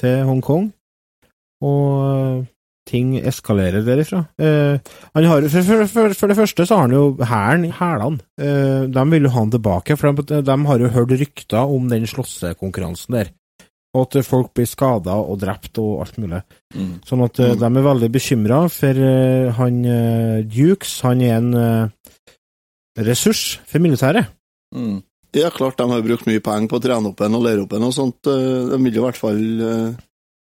[0.01, 0.71] til Hongkong,
[1.65, 2.41] og eh,
[2.87, 4.25] ting eskalerer derifra.
[4.39, 4.77] Eh,
[5.17, 8.23] han har, for, for, for, for det første så har han jo hæren, hælene.
[8.41, 11.91] Eh, de vil jo ha han tilbake, for de, de har jo hørt rykter om
[11.91, 13.33] den slåssekonkurransen der.
[13.97, 16.43] Og at folk blir skada og drept og alt mulig.
[16.77, 16.95] Mm.
[17.09, 17.59] Sånn at mm.
[17.63, 22.17] de er veldig bekymra, for eh, han uh, Dukes, han er en uh,
[22.99, 24.29] ressurs for militæret.
[24.77, 25.01] Mm.
[25.37, 27.75] Ja, klart de har brukt mye penger på å trene opp en og lære opp
[27.77, 28.29] en og sånt.
[28.31, 29.91] eh, De vil i hvert fall eh,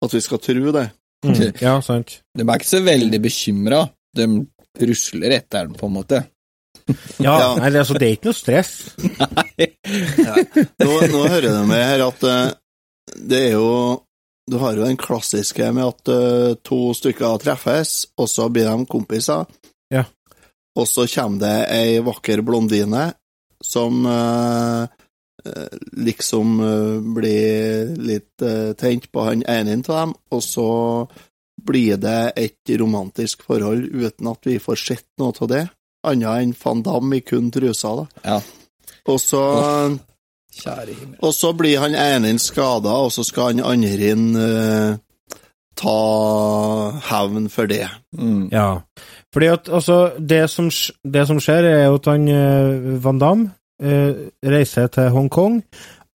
[0.04, 0.84] at vi skal tro det.
[1.26, 1.38] Mm.
[1.66, 2.20] Ja, sant.
[2.36, 3.84] De er ikke så veldig bekymra.
[4.16, 4.26] De
[4.78, 6.24] rusler etter den, på en måte.
[7.20, 7.48] Ja, Ja.
[7.58, 8.70] Nei, det, altså, det er ikke noe stress.
[10.78, 12.44] Nå, nå hører du med her at eh,
[13.28, 13.68] det er jo
[14.48, 18.86] Du har jo den klassiske med at eh, to stykker treffes, og så blir de
[18.88, 19.44] kompiser.
[19.92, 20.06] Ja.
[20.78, 23.10] Og så kommer det ei vakker blondine
[23.64, 24.86] som eh,
[25.98, 30.68] liksom eh, blir litt eh, tent på han ene av dem, og så
[31.68, 35.64] blir det et romantisk forhold uten at vi får sett noe av det,
[36.06, 38.06] annet enn van Damme i kun trusa, da.
[38.24, 38.38] Ja.
[39.08, 39.42] Og så
[40.58, 41.18] Kjære himmel.
[41.22, 44.96] og så blir han ene skada, og så skal han andre inn eh,
[45.78, 45.98] ta
[47.10, 47.86] hevn for det.
[48.16, 48.48] Mm.
[48.52, 48.80] Ja.
[49.34, 50.70] Fordi at altså, det som,
[51.04, 55.62] det som skjer, er jo at han eh, Van Damme eh, reiser til Hongkong,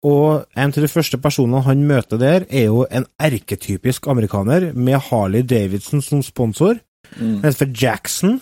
[0.01, 4.97] og en av de første personene han møter der, er jo en erketypisk amerikaner med
[5.11, 6.81] Harley Davidson som sponsor.
[7.17, 7.41] Mm.
[7.41, 8.41] Han heter for Jackson.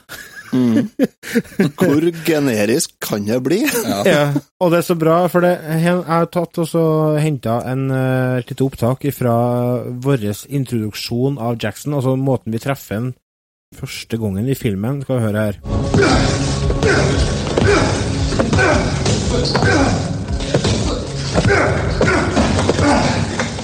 [0.54, 0.90] Mm.
[1.80, 3.60] Hvor generisk kan det bli?
[3.68, 4.04] Ja.
[4.08, 6.84] Ja, og det er så bra, for det, jeg har tatt og så
[7.22, 9.36] henta en uh, lite opptak fra
[9.84, 13.14] vår introduksjon av Jackson, altså måten vi treffer ham
[13.76, 15.02] første gangen i filmen.
[15.04, 15.56] Skal vi høre her.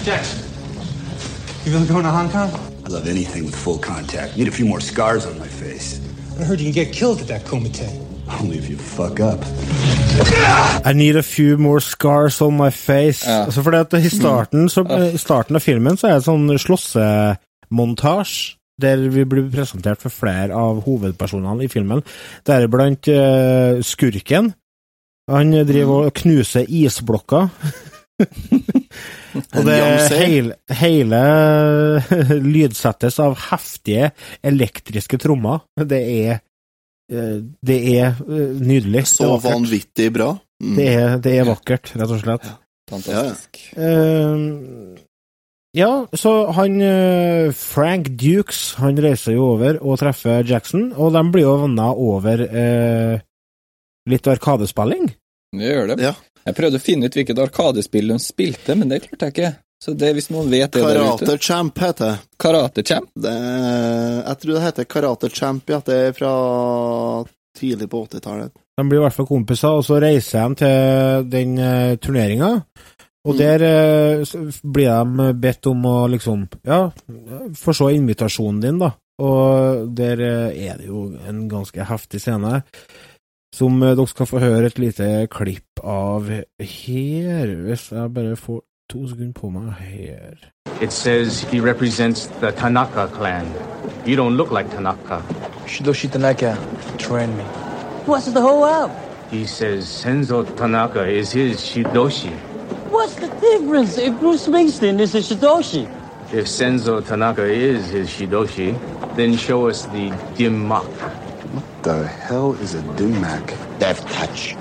[0.05, 0.39] Jackson,
[1.65, 2.49] you really going to Hong Kong?
[2.85, 4.37] I love anything with full contact.
[4.37, 5.99] Need a few more scars on my face.
[6.39, 7.89] I heard you can get killed at that Kumite.
[8.41, 9.39] Only if you fuck up.
[10.85, 13.25] I need a few more scars on my face.
[13.27, 13.45] Ja.
[13.45, 18.57] Altså fordi at i starten, så, I starten av filmen så er det sånn slåssemontasje
[18.81, 22.01] der vi blir presentert for flere av hovedpersonene i filmen,
[22.47, 24.51] deriblant uh, skurken.
[25.31, 27.49] Han driver og knuser isblokker.
[29.55, 29.77] og det
[30.15, 31.21] hele, hele
[32.55, 34.11] lydsettes av heftige
[34.45, 35.65] elektriske trommer.
[35.75, 36.35] Det er
[37.11, 39.07] eh, Det er eh, nydelig.
[39.15, 40.35] Så vanvittig bra.
[40.63, 40.77] Mm.
[40.77, 42.47] Det er, det er vakkert, rett og slett.
[42.89, 43.59] Fantastisk.
[43.75, 44.95] Uh,
[45.75, 51.23] ja, så han eh, Frank Dukes han reiser jo over og treffer Jackson, og de
[51.33, 53.17] blir jo venner over eh,
[54.09, 55.11] litt arkadespilling.
[55.55, 55.99] Det gjør det.
[56.03, 56.13] Ja.
[56.45, 59.53] Jeg prøvde å finne ut hvilket arkadespill de spilte, men det klarte jeg ikke.
[59.85, 62.17] Så det, hvis noen vet det der ute Champ heter det.
[62.41, 63.09] Karate Champ?
[63.21, 63.33] det.
[63.33, 65.79] Jeg tror det heter Karate Champ, ja.
[65.85, 66.31] Det er fra
[67.57, 68.53] tidlig på 80-tallet.
[68.75, 72.51] De blir i hvert fall kompiser, og så reiser de til den uh, turneringa.
[73.25, 73.37] Og Mm.
[73.39, 73.63] der
[74.21, 76.91] uh, blir de bedt om å liksom Ja,
[77.57, 78.91] få se invitasjonen din, da.
[79.23, 82.61] Og der uh, er det jo en ganske heftig scene
[83.55, 88.63] som eh, dere skal få høre et lite klipp av her, hvis jeg bare får
[88.91, 90.35] to sekunder på meg her.
[90.81, 93.47] It says he represents the Tanaka clan.
[94.05, 95.21] You don't look like Tanaka.
[95.67, 96.57] Shidoshi Tanaka,
[96.97, 97.43] train me.
[98.05, 98.91] What's the whole up?
[99.31, 102.33] He says Senzo Tanaka is his Shidoshi.
[102.91, 105.87] What's the difference if Bruce Springsteen is a Shidoshi?
[106.33, 108.75] If Senzo Tanaka is his Shidoshi,
[109.15, 111.24] then show us the Dimmak.
[111.55, 113.47] What the hell is a Dumac?
[113.79, 114.55] Death touch.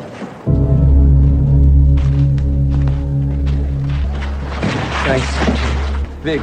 [5.04, 5.26] Thanks.
[6.22, 6.40] Big.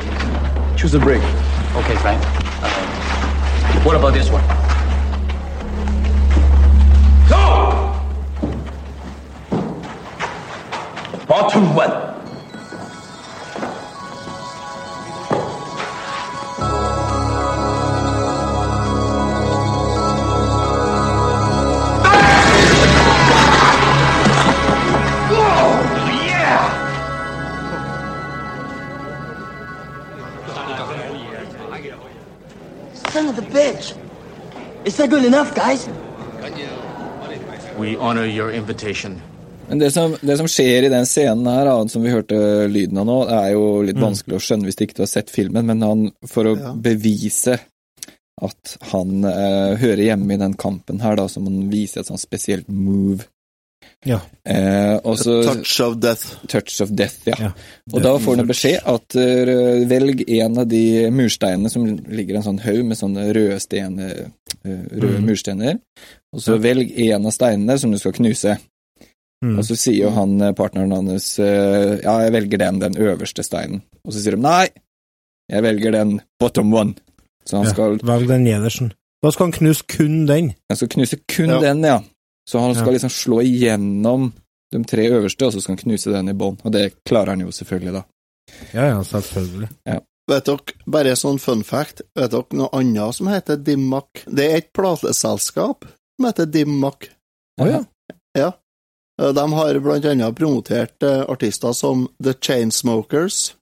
[0.77, 1.21] Choose a brick.
[1.73, 2.21] Okay, Frank.
[2.61, 4.43] Uh, what about this one?
[7.29, 7.95] Go!
[11.27, 12.10] Bottom one.
[35.01, 35.89] Is that good enough, guys?
[37.79, 39.21] We honor your invitation.
[39.67, 42.37] Men det som, det som skjer i den scenen her, som vi hørte
[42.69, 45.33] lyden av nå, det er jo litt vanskelig å skjønne hvis du ikke har sett
[45.33, 46.75] filmen, men han, for å Ja.
[46.77, 47.57] bevise
[48.45, 52.21] at han eh, hører hjemme i den kampen her, da, som han viser et sånt
[52.21, 53.25] spesielt move.
[54.05, 54.17] Ja.
[54.45, 56.47] Eh, og så Touch of Death.
[56.49, 57.35] Touch of Death, ja.
[57.39, 57.51] Ja.
[57.93, 62.47] Og da får han beskjed at uh, velg en av de mursteinene som ligger en
[62.47, 64.09] sånn haug med sånne røde, stene,
[64.65, 65.27] uh, røde mm.
[65.29, 65.77] mursteiner,
[66.33, 68.57] og så velg en av steinene som du skal knuse.
[69.41, 69.57] Mm.
[69.57, 73.41] Og så sier jo han eh, partneren hans uh, ja, jeg velger den, den øverste
[73.45, 73.81] steinen.
[74.05, 74.67] Og så sier de nei,
[75.49, 76.93] jeg velger den bottom one.
[77.45, 77.73] Så han Ja.
[77.73, 78.91] skal, Velg den nedersten.
[79.21, 80.53] Da skal han knuse kun den.
[80.69, 81.59] han skal knuse kun Ja.
[81.59, 81.99] den, ja.
[82.49, 82.91] Så han skal Ja.
[82.97, 84.31] liksom slå igjennom
[84.71, 86.57] de tre øverste, og så skal han knuse den i bånn.
[86.65, 88.03] Og det klarer han jo selvfølgelig, da.
[88.73, 89.69] Ja, ja, selvfølgelig.
[90.29, 94.23] Vet dere, bare sånn fun fact, vet dere noe annet som heter Dimmak?
[94.27, 97.09] Det er et plateselskap som heter Dimmak.
[97.59, 97.81] Å ja.
[98.37, 98.51] Ja.
[99.19, 103.53] Eh, De har blant annet promotert eh, artister som The Chainsmokers,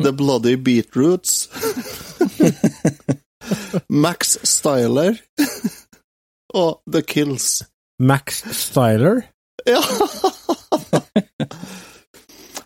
[0.00, 1.48] The Bloody Beatroots,
[3.88, 5.18] Max Styler
[6.54, 7.62] og The Kills.
[8.00, 9.22] Max Styler.
[9.68, 9.80] Ja.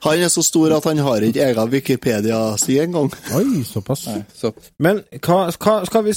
[0.05, 3.07] Han er så stor at han har ikke egen Wikipedia-side engang.
[3.37, 4.03] Oi, såpass.
[4.11, 4.51] Nei, så,
[4.85, 6.13] Men hva, hva skal vi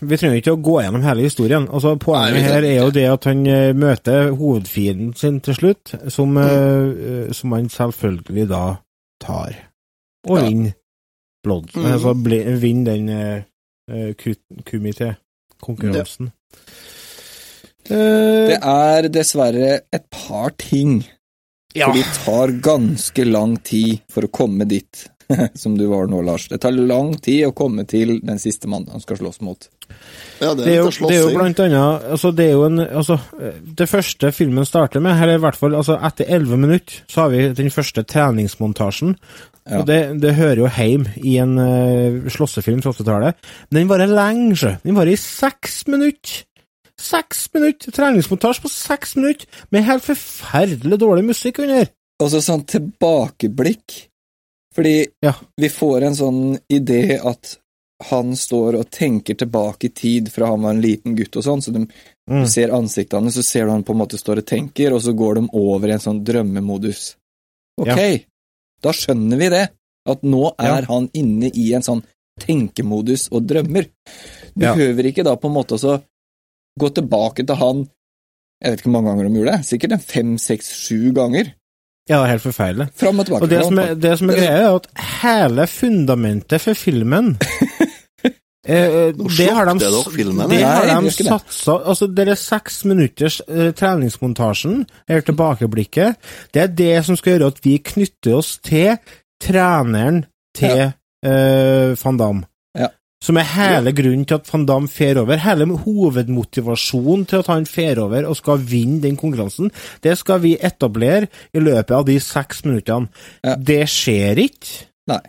[0.00, 1.66] Vi trenger ikke å gå gjennom hele historien.
[1.66, 5.94] Altså, Poenget Nei, her er jo det at han eh, møter hovedfienden sin til slutt,
[6.14, 8.62] som, eh, som han selvfølgelig da
[9.22, 9.58] tar.
[10.28, 10.46] Og Ja.
[10.46, 10.78] vinner
[11.42, 11.74] Blood.
[11.74, 11.84] Mm.
[11.84, 12.12] Altså
[12.62, 14.12] vinner den uh,
[14.62, 16.30] kumité-konkurransen.
[17.88, 21.00] Det er dessverre et par ting.
[21.74, 21.88] Ja.
[21.88, 25.06] For det tar ganske lang tid for å komme dit
[25.54, 26.48] som du var nå, Lars.
[26.48, 29.68] Det tar lang tid å komme til den siste mannen han skal slåss mot.
[30.40, 32.62] Ja, det Det er, er jo, det er jo blant annet altså Det er jo
[32.64, 33.18] en altså,
[33.76, 37.32] Det første filmen starter med, eller i hvert fall altså, etter elleve minutter, så har
[37.34, 39.16] vi den første treningsmontasjen.
[39.68, 39.80] Ja.
[39.80, 43.52] Og det, det hører jo hjemme i en uh, slåssefilm fra 80-tallet.
[43.70, 44.72] Men den varer lenge, sjø.
[44.82, 46.42] Den varer i seks minutter!
[47.02, 47.90] Seks minutter!
[47.94, 51.88] Treningsmontasje på seks minutter, med helt forferdelig dårlig musikk under!
[52.22, 54.08] Og så sånn tilbakeblikk.
[54.74, 55.34] Fordi Ja.
[55.58, 57.58] vi får en sånn idé at
[58.08, 61.60] han står og tenker tilbake i tid fra han var en liten gutt og sånn,
[61.62, 61.86] så de,
[62.30, 62.42] Mm.
[62.44, 65.12] du ser ansiktene, så ser du han på en måte står og tenker, og så
[65.14, 67.16] går de over i en sånn drømmemodus.
[67.78, 68.24] Ok,
[68.82, 69.70] da skjønner vi det,
[70.06, 70.86] at nå er Ja.
[70.86, 72.02] han inne i en sånn
[72.40, 73.88] tenkemodus og drømmer.
[74.56, 74.74] Du Ja.
[74.74, 76.02] behøver ikke da på en måte også
[76.80, 77.82] gå tilbake til han,
[78.62, 81.52] jeg vet ikke hvor mange ganger de gjorde det, sikkert en fem, seks, sju ganger.
[82.10, 82.88] Ja, helt forferdelig.
[82.98, 83.46] Fram og tilbake.
[83.46, 84.88] Og det som er, det som er greia, er at
[85.22, 87.36] hele fundamentet for filmen
[88.66, 91.14] eh, Det har de, filmen, det har de det.
[91.14, 96.18] satsa Altså, dere seks minutters eh, treningsmontasjen, eller tilbakeblikket,
[96.54, 98.96] det er det som skal gjøre at vi knytter oss til
[99.42, 100.24] treneren
[100.58, 102.51] til eh, van Damme.
[103.22, 105.38] Som er hele grunnen til at van Damme fer over.
[105.38, 109.70] Hele hovedmotivasjonen til at han fer over og skal vinne den konkurransen,
[110.02, 113.12] det skal vi etablere i løpet av de seks minuttene.
[113.44, 113.54] Ja.
[113.54, 114.88] Det skjer ikke.
[115.12, 115.22] Nei.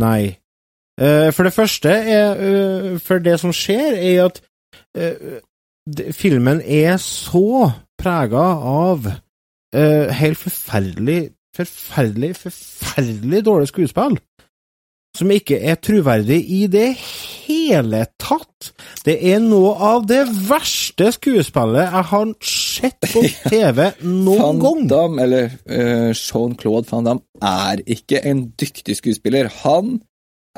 [0.00, 0.22] Nei.
[1.00, 4.40] Eh, for det første er eh, For det som skjer, er at
[4.96, 5.40] eh,
[6.12, 9.08] filmen er så prega av
[9.70, 14.16] helt forferdelig, forferdelig, forferdelig dårlig skuespill.
[15.16, 16.92] Som ikke er troverdig i det
[17.50, 18.70] hele tatt.
[19.04, 24.84] Det er noe av det verste skuespillet jeg har sett på TV noen Van gang.
[24.92, 29.50] Damme, eller uh, Jean-Claude Van Damme, er ikke en dyktig skuespiller.
[29.64, 29.98] Han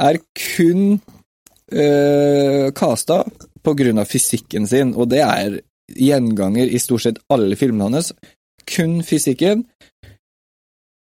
[0.00, 0.98] er kun
[1.72, 3.22] uh, casta
[3.62, 5.60] på grunn av fysikken sin, og det er
[5.92, 8.12] gjenganger i stort sett alle filmene hans.
[8.68, 9.64] Kun fysikken.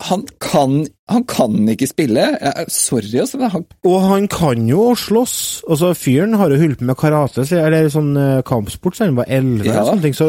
[0.07, 2.23] Han kan, han kan ikke spille.
[2.71, 3.39] Sorry, altså.
[3.41, 5.65] men Han, Og han kan jo slåss.
[5.69, 9.33] Altså, fyren har jo holdt på med karate, eller sånn eh, kampsport siden han var
[9.41, 10.29] elleve, Ja, eller sånne ting, så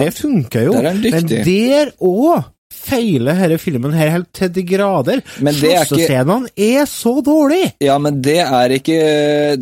[0.00, 0.72] det funker jo.
[0.78, 5.20] Der er Men der òg feiler denne filmen her helt til de grader.
[5.36, 7.72] Slåssescenene er ikke- er så dårlige!
[7.82, 9.00] ja, men det er ikke,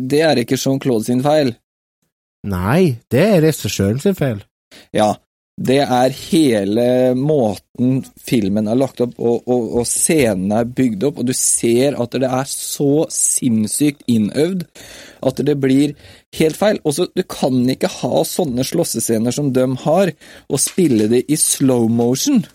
[0.07, 1.55] det er ikke Jean-Claude sin feil.
[2.47, 4.39] Nei, det er regissøren sin feil.
[4.95, 5.15] Ja,
[5.59, 6.83] det er hele
[7.19, 11.97] måten filmen er lagt opp, og, og, og scenen er bygd opp, og du ser
[11.99, 14.63] at det er så sinnssykt innøvd
[15.27, 15.97] at det blir
[16.39, 16.79] helt feil.
[16.87, 20.13] Også, du kan ikke ha sånne slåssescener som de har,
[20.47, 22.45] og spille det i slow motion.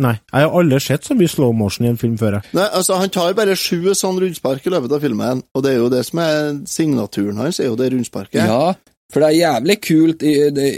[0.00, 2.38] Nei, jeg har aldri sett så mye slow motion i en film før.
[2.56, 5.82] Nei, altså, Han tar bare sju sånn rundspark i løpet av filmen, og det er
[5.82, 6.38] jo det som er
[6.70, 8.40] signaturen hans, er jo det rundsparket.
[8.40, 8.72] Ja,
[9.10, 10.34] for det er jævlig kult i,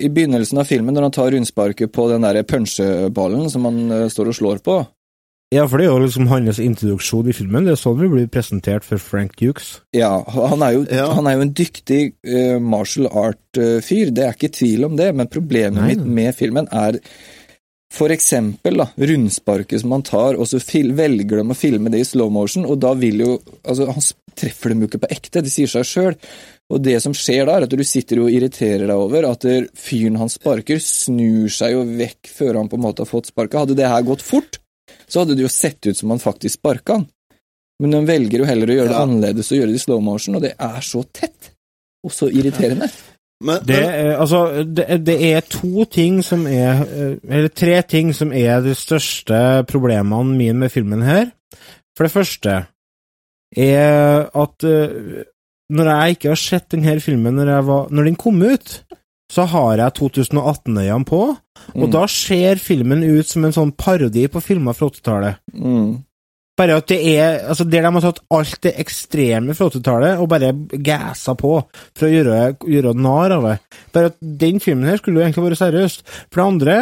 [0.07, 4.09] i begynnelsen av filmen når han tar rundsparket på den der punsjeballen som han eh,
[4.13, 4.81] står og slår på.
[5.53, 7.67] Ja, for det er jo liksom hans introduksjon i filmen.
[7.69, 9.83] Det er sånn vi blir presentert for Frank Dukes.
[9.93, 11.11] Ja, han er jo, Ja.
[11.13, 15.29] han er jo en dyktig uh, martial art-fyr, det er ikke tvil om det, men
[15.29, 16.97] problemet Nei, mitt med filmen er
[17.93, 22.01] for eksempel da, rundsparket som han tar, og så fil velger de å filme det
[22.01, 24.07] i slow motion, og da vil jo altså, Han
[24.39, 26.15] treffer dem jo ikke på ekte, det sier seg sjøl.
[26.73, 29.45] Og det som skjer da, er at du sitter og irriterer deg over at
[29.77, 33.59] fyren han sparker, snur seg jo vekk før han på en måte har fått sparket.
[33.61, 34.57] Hadde det her gått fort,
[35.05, 37.11] så hadde det jo sett ut som han faktisk sparka han.
[37.83, 39.05] Men de velger jo heller å gjøre det Ja.
[39.05, 41.53] annerledes og gjøre det i slow motion, og det er så tett.
[42.07, 42.89] Og så irriterende.
[43.43, 47.81] Men, Det men er, altså, det, det er to ting som er eh, Eller tre
[47.83, 51.33] ting som er de største problemene mine med filmen her.
[51.97, 52.55] For det første
[53.57, 55.25] er at eh,
[55.73, 58.83] når jeg ikke har sett denne filmen når, jeg var, når den kom ut,
[59.33, 61.21] så har jeg 2018-øynene på,
[61.73, 61.91] og Mm.
[61.93, 65.39] da ser filmen ut som en sånn parodi på filmer fra 80-tallet.
[65.55, 66.03] Mm.
[66.59, 70.29] Bare at det er altså Der de har tatt alt det ekstreme fra 80-tallet og
[70.29, 70.53] bare
[70.85, 71.55] gassa på
[71.97, 73.55] for å gjøre, gjøre narr av det.
[73.95, 76.05] Bare at den filmen her skulle jo egentlig vært seriøst.
[76.29, 76.77] For det andre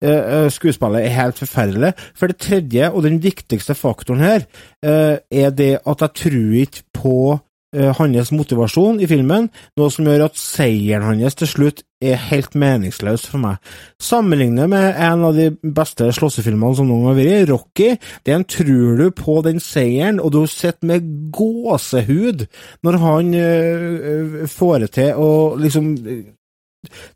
[0.00, 1.92] eh, skuespillet er helt forferdelig.
[2.16, 4.48] For det tredje, og den viktigste faktoren her,
[4.80, 9.46] eh, er det at jeg tror ikke på eh, hans motivasjon i filmen,
[9.78, 13.60] noe som gjør at seieren hans til slutt er helt meningsløs for meg.
[14.00, 17.92] Sammenlignet med en av de beste slåssefilmene som noen har vært, Rocky,
[18.26, 22.46] den tror du på den seieren, og du sitter med gåsehud
[22.86, 25.94] når han øh, får det til å liksom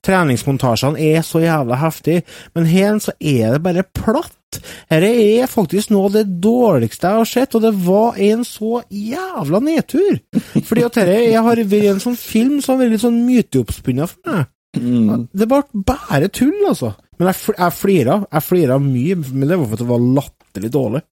[0.04, 2.22] Treningsmontasjene er så jævla heftig,
[2.56, 4.36] men her så er det bare platt.
[4.54, 8.82] Dette er faktisk noe av det dårligste jeg har sett, og det var en så
[8.92, 10.20] jævla nedtur.
[10.68, 14.30] Fordi at dette har vært en sånn film som har vært litt sånn myteoppspunnet for
[14.30, 14.52] meg.
[14.74, 15.26] Mm.
[15.30, 16.92] Det ble bare tull, altså.
[17.18, 18.20] Men jeg, jeg flira.
[18.26, 21.04] Jeg flira mye, men det var for at det var latterlig dårlig.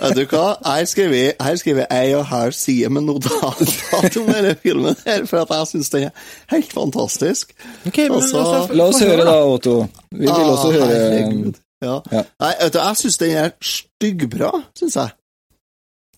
[0.00, 0.44] Vet du hva?
[0.64, 5.24] Her skriver jeg, her skriver jeg og her sier med notat om denne filmen her,
[5.28, 7.52] for at jeg syns den er helt fantastisk.
[7.86, 9.74] Okay, men, altså, La oss høre da, Otto.
[10.14, 11.58] Vi vil Ah, også høre herregud.
[11.82, 11.96] Ja.
[12.12, 12.22] Ja.
[12.44, 15.14] Nei, vet du, jeg syns den er styggbra, syns jeg.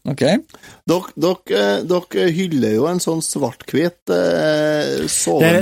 [0.02, 0.22] Ok.
[0.90, 5.04] Dere, dere, eh, dere hyller jo en sånn svart-hvit eh,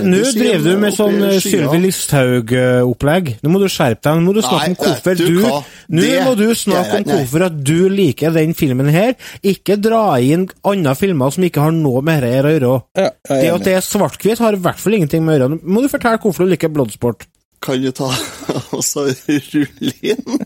[0.00, 1.34] Nå driver du med sånn eh.
[1.44, 3.34] Sylvi Listhaug-opplegg.
[3.44, 4.22] Nå må du skjerpe deg.
[4.22, 5.42] Nå må du snakke Nei, om hvorfor du du?
[5.44, 9.12] Nå Det- må du snakke om hvorfor at du liker den filmen her.
[9.44, 12.82] Ikke dra inn andre filmer som ikke har noe med dette å gjøre.
[12.96, 15.60] Ja, Det at det er svart-hvitt, har i hvert fall ingenting med å gjøre.
[15.60, 17.26] Nå må du fortelle hvorfor du liker Bloodsport.
[17.60, 18.08] Kan du ta
[18.76, 20.44] og så rulle inn?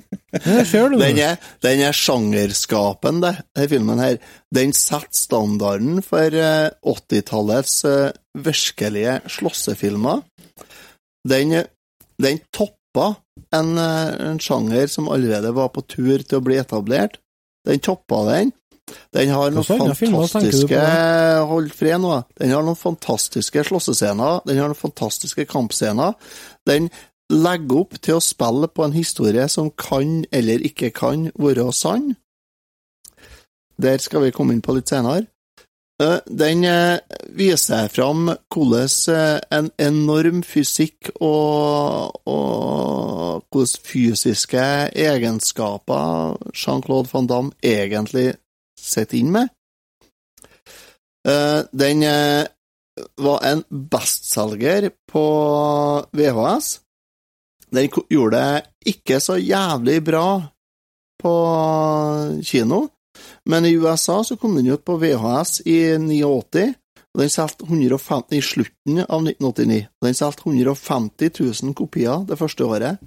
[0.98, 4.16] Den er, den er sjangerskapende, denne filmen her.
[4.54, 10.24] Den setter standarden for eh, 80-tallets eh, virkelige slåssefilmer.
[11.28, 11.54] Den,
[12.18, 13.12] den toppa
[13.54, 17.20] en, eh, en sjanger som allerede var på tur til å bli etablert.
[17.64, 18.52] Den toppa den.
[19.14, 20.80] Den har noen fantastiske
[21.48, 22.18] Hold fred nå.
[22.36, 24.42] Den har noen fantastiske slåssescener.
[24.44, 26.12] Den har noen fantastiske kampscener.
[26.66, 26.90] Den
[27.32, 32.14] legger opp til å spille på en historie som kan eller ikke kan være sann.
[33.80, 35.26] Der skal vi komme inn på litt senere.
[36.02, 36.98] Eh, Den eh,
[37.38, 47.52] viser fram hvordan eh, en enorm fysikk og, og hvordan fysiske egenskaper Jean-Claude van Damme
[47.62, 48.34] egentlig
[48.78, 49.48] sitter inn med.
[51.24, 52.02] Den
[53.16, 55.26] var en bestselger på
[56.12, 56.80] VHS.
[57.74, 60.28] Den gjorde det ikke så jævlig bra
[61.22, 61.34] på
[62.42, 62.84] kino,
[63.48, 66.74] men i USA så kom den ut på VHS i 89,
[67.14, 69.82] og den solgte 150 i slutten av 1989.
[70.00, 71.30] og Den solgte 150
[71.64, 73.02] 000 kopier det første året.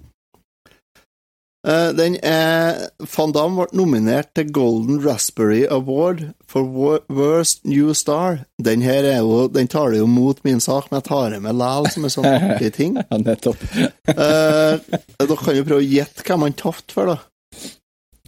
[1.67, 2.77] Eh, Den er,
[3.11, 6.63] Van Damme ble nominert til Golden Raspberry Award for
[7.11, 8.45] Worst New Star.
[8.63, 11.41] Den her er jo, den tar det jo mot min sak, men jeg tar det
[11.43, 12.95] med læl som en sånn artig ting.
[13.11, 13.59] Ja, nettopp.
[13.75, 14.79] Eh,
[15.19, 17.19] dere kan jo prøve å gjette hvem han tapte for, da.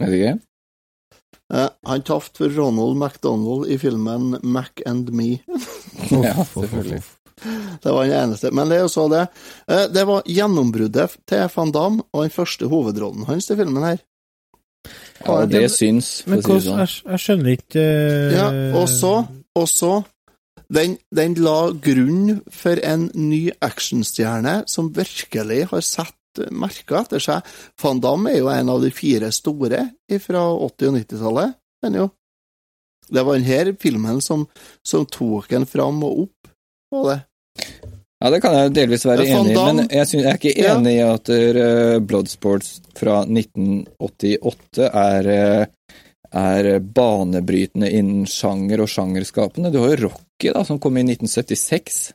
[0.00, 0.34] Vet ikke.
[1.50, 5.38] Eh, han tapte for Ronald McDonald i filmen Mac and Me.
[6.12, 7.00] Ja, selvfølgelig.
[7.82, 8.50] Det var den eneste.
[8.52, 9.24] Men det er jo så det.
[9.68, 13.98] Eh, Det var gjennombruddet til Van Damme og den første hovedrollen hans til filmen her.
[15.26, 16.78] Ja, det syns, for Men å si det sånn.
[16.80, 18.46] jeg, jeg skjønner ikke eh, Ja,
[18.80, 19.10] og så,
[19.60, 19.90] og så
[20.72, 26.16] den, den la grunn for en ny actionstjerne som virkelig har sett
[26.54, 27.42] merker etter seg.
[27.82, 29.82] Van Damme er jo en av de fire store
[30.22, 31.56] fra 80- og 90-tallet.
[31.82, 32.06] Men jo,
[33.10, 34.46] det var denne filmen som,
[34.86, 36.52] som tok en fram og opp
[36.94, 37.18] på det.
[38.20, 40.52] Ja, det kan jeg delvis være Ja, enig i, men jeg, synes, jeg er ikke
[40.60, 40.74] Ja.
[40.76, 45.96] enig i at uh, Bloodsports fra 1988 er, eh,
[46.36, 49.72] er banebrytende innen sjanger og sjangerskapene.
[49.72, 52.12] Du har jo Rocky, da, som kom i 1976.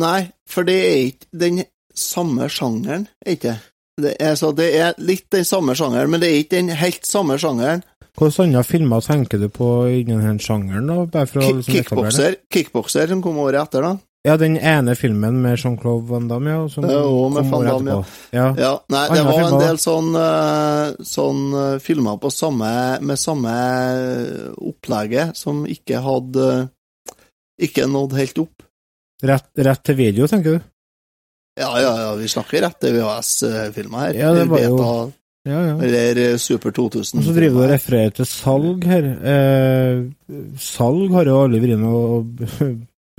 [0.00, 1.62] Nei, for det er ikke den
[1.94, 3.58] samme sjangeren, er ikke
[4.00, 4.16] det?
[4.16, 7.36] Er, så det er litt den samme sjangeren, men det er ikke den helt samme
[7.36, 7.82] sjangeren.
[8.16, 9.66] Hvilke andre filmer tenker du på
[10.00, 11.04] innen den sjangeren, da?
[11.04, 11.74] Bare for å liksom?
[11.76, 13.98] Kickbokser, kickbokser som kom året etter, da.
[14.28, 16.64] Ja, den ene filmen med Jean-Claude Van Damme, ja.
[16.68, 17.94] Som og med Van Damme,
[18.36, 18.48] ja.
[18.58, 18.72] ja.
[18.92, 23.54] Nei, det var en del sånn, eh, sånn eh, filmer på samme, med samme
[24.60, 26.50] opplegget som ikke hadde
[27.60, 28.62] Ikke nådd helt opp.
[29.24, 30.68] Rett, rett til video, tenker du?
[31.60, 34.14] Ja, ja, ja, vi snakker rett til VHS-filmer her.
[34.20, 35.12] Ja, det var jo-
[35.48, 35.74] Ja, ja.
[35.80, 37.20] Eller eh, Super 2000.
[37.20, 39.10] Og så driver du og refererer til salg her.
[39.32, 40.00] Eh,
[40.60, 42.70] salg har jo aldri vært be-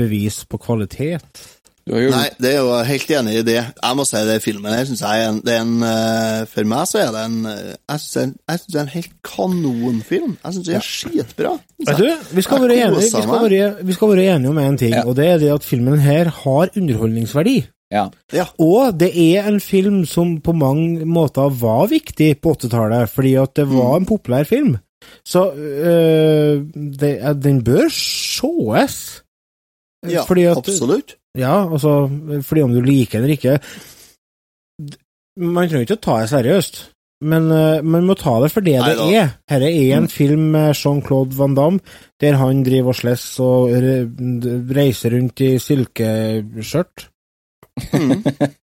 [0.02, 1.46] bevis på kvalitet.
[1.90, 3.58] Jo Nei, det er jo helt enig i det.
[3.58, 6.68] Jeg må si det filmen her synes jeg er en, det er en eh, For
[6.70, 8.36] meg så er det en eh, Jeg synes
[8.68, 10.36] det er en, helt kanonfilm.
[10.38, 11.56] Jeg synes det er skitbra.
[11.82, 12.06] Vet du,
[12.38, 14.94] vi skal, være enige, vi, skal være, vi skal være enige om én en ting,
[14.94, 15.04] Ja.
[15.08, 17.58] og det er det at filmen her har underholdningsverdi.
[17.92, 18.06] Ja.
[18.34, 18.46] Ja.
[18.62, 23.56] Og det er en film som på mange måter var viktig på 80-tallet, fordi at
[23.58, 24.78] det var en populær film.
[25.26, 29.21] Så øh, det, eh, den bør sees.
[30.10, 31.16] Ja, Fordi at- absolutt.
[31.38, 32.10] Ja, altså,
[32.44, 33.60] fordi om du liker den eller ikke
[35.40, 36.80] Man trenger ikke å ta det seriøst,
[37.24, 39.06] men uh, man må ta det for det Neida.
[39.08, 39.30] det er.
[39.48, 41.80] Dette er en film med Jean-Claude Van Damme,
[42.20, 43.72] der han driver og slåss og
[44.76, 47.06] reiser rundt i silkeskjørt.
[47.94, 48.26] Mm.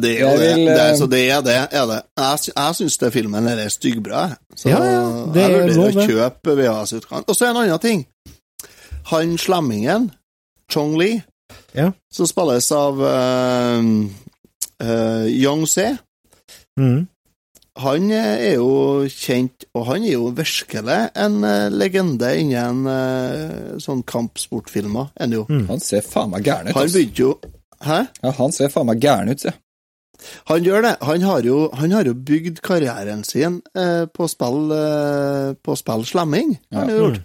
[0.00, 0.46] Det er jo det.
[0.56, 1.54] vil, det, er, eh, så det er det.
[1.76, 1.98] Er det.
[2.18, 4.22] Jeg, jeg syns det filmen her er styggbra.
[4.24, 4.38] jeg.
[4.56, 5.02] Så Ja, ja,
[5.34, 7.26] det jeg er vurderer å kjøpe VHS-utgang.
[7.28, 8.00] Og så er en annen ting.
[9.12, 10.08] Han slemmingen,
[10.74, 11.12] Chong Li,
[11.74, 11.88] Ja.
[12.10, 12.98] som spilles av
[14.82, 15.92] uh, Young Se,
[16.78, 17.06] Mm.
[17.78, 23.76] han eh, er jo kjent, og han er jo virkelig en uh, legende innen uh,
[23.78, 25.44] sånn kampsportfilmer, er.
[25.48, 25.68] Mm.
[25.70, 26.74] Han ser faen meg gæren ut.
[26.74, 27.30] Han begynte jo
[27.84, 28.00] Hæ?
[28.24, 29.52] Ja, han ser faen meg gæren ut, se.
[30.48, 30.92] Han gjør det.
[31.04, 36.04] Han har jo, han har jo bygd karrieren sin eh, på spill eh, på spill
[36.08, 36.54] slemming.
[36.72, 37.20] har Han har jo gjort.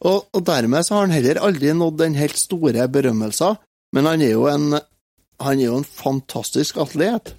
[0.00, 3.58] Og, og dermed så har han heller aldri nådd den helt store berømmelsen,
[3.96, 4.76] men han er jo en
[5.42, 7.34] han er jo en fantastisk atlet.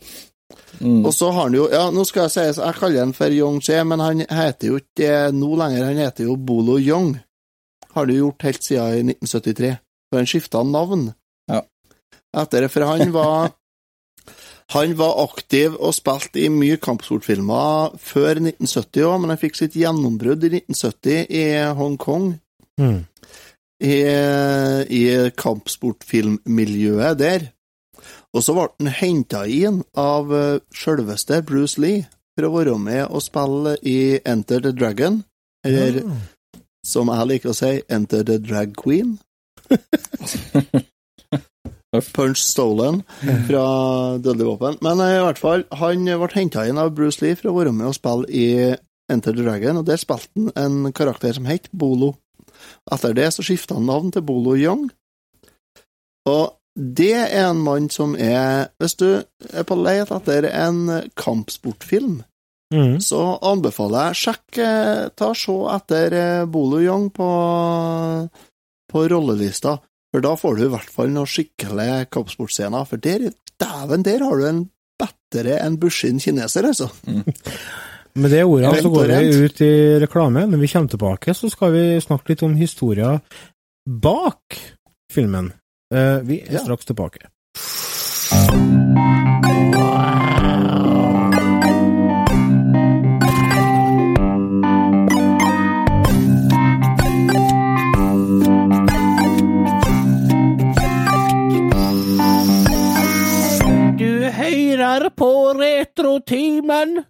[0.80, 1.02] Mm.
[1.06, 3.58] Og så har han jo Ja, nå skal jeg si Jeg kaller han for Yong
[3.66, 5.88] Che, men han heter jo ikke det nå lenger.
[5.90, 7.16] Han heter jo Bolo Yong.
[7.96, 9.74] Har du gjort helt siden i 1973.
[10.08, 11.10] For han skifta navn.
[11.52, 11.64] Ja.
[12.38, 13.52] Etter det, for han var
[14.76, 19.78] Han var aktiv og spilte i mye kampsportfilmer før 1970 òg, men han fikk sitt
[19.80, 21.46] gjennombrudd i 1970 i
[21.78, 22.34] Hongkong.
[22.82, 23.06] Mm.
[23.78, 23.96] I,
[24.90, 25.04] i
[25.38, 27.48] kampsportfilmmiljøet der.
[28.36, 32.04] Og så ble han henta inn av eh, sjølveste Bruce Lee
[32.38, 35.22] for å være med og spille i Enter the Dragon,
[35.66, 36.04] eller
[36.86, 39.16] som jeg liker å si, Enter the Drag Queen.
[42.14, 43.02] Punch Stolen
[43.48, 43.64] fra
[44.20, 44.78] Dødelig våpen.
[44.84, 47.74] Men eh, i hvert fall, han ble henta inn av Bruce Lee for å være
[47.76, 48.76] med og spille i
[49.08, 52.14] Enter the Dragon, og der spilte han en karakter som het Bolo.
[52.92, 54.90] Etter det så skifta han navn til Bolo Young.
[56.28, 59.08] Og det er en mann som er Hvis du
[59.50, 62.24] er på leit etter en kampsportfilm,
[62.68, 62.98] Mm.
[63.00, 67.28] så anbefaler jeg sjekk ta Ta Se etter eh, Bolo Young på,
[68.92, 69.78] på rollelista,
[70.14, 72.86] for da får du i hvert fall noen skikkelige kampsportscener.
[72.90, 73.28] For der,
[73.60, 74.64] dæven, der har du en
[74.98, 76.88] bedre enn Bushin kineser, altså.
[78.18, 80.48] Med det ordet Rent så går vi ut i reklame.
[80.50, 83.20] Når vi kommer tilbake, så skal vi snakke litt om historien
[83.86, 84.58] bak
[85.14, 85.52] filmen.
[85.94, 86.64] Eh, vi er Ja.
[86.66, 87.28] straks tilbake.
[105.08, 107.04] Hører på Retrotimen!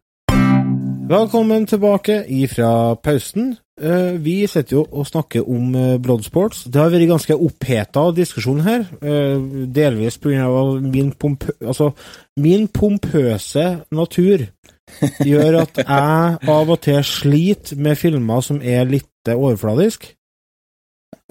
[1.08, 3.58] Velkommen tilbake ifra pausen.
[3.82, 6.64] Eh, Vi sitter jo og snakker om eh, Bloodsports.
[6.66, 9.38] Det har vært ganske oppheta diskusjon her, eh,
[9.74, 10.48] delvis pga.
[10.82, 11.52] min pompø...
[11.62, 11.92] Altså,
[12.38, 14.46] min pompøse natur
[15.30, 20.14] gjør at jeg av og til sliter med filmer som er litt overfladisk.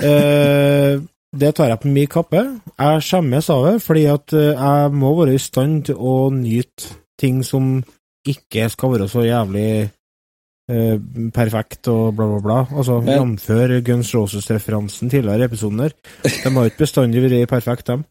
[0.03, 0.99] Eh,
[1.41, 2.43] det tar jeg på min kappe.
[2.77, 6.97] Jeg skjemmes av det, fordi at eh, jeg må være i stand til å nyte
[7.21, 7.79] ting som
[8.27, 10.97] ikke skal være så jævlig eh,
[11.35, 12.59] perfekt og bla, bla, bla.
[12.75, 13.81] Altså, Jf.
[13.87, 15.97] Guns Roses-referansen tidligere i episoden her.
[16.27, 18.05] De har ikke bestandig vært perfekt, dem.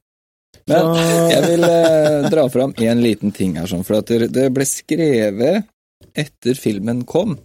[0.65, 0.95] Men
[1.29, 4.65] jeg vil eh, dra fram en liten ting her, sånn, for at det, det ble
[4.65, 5.67] skrevet
[6.15, 7.35] etter filmen kom,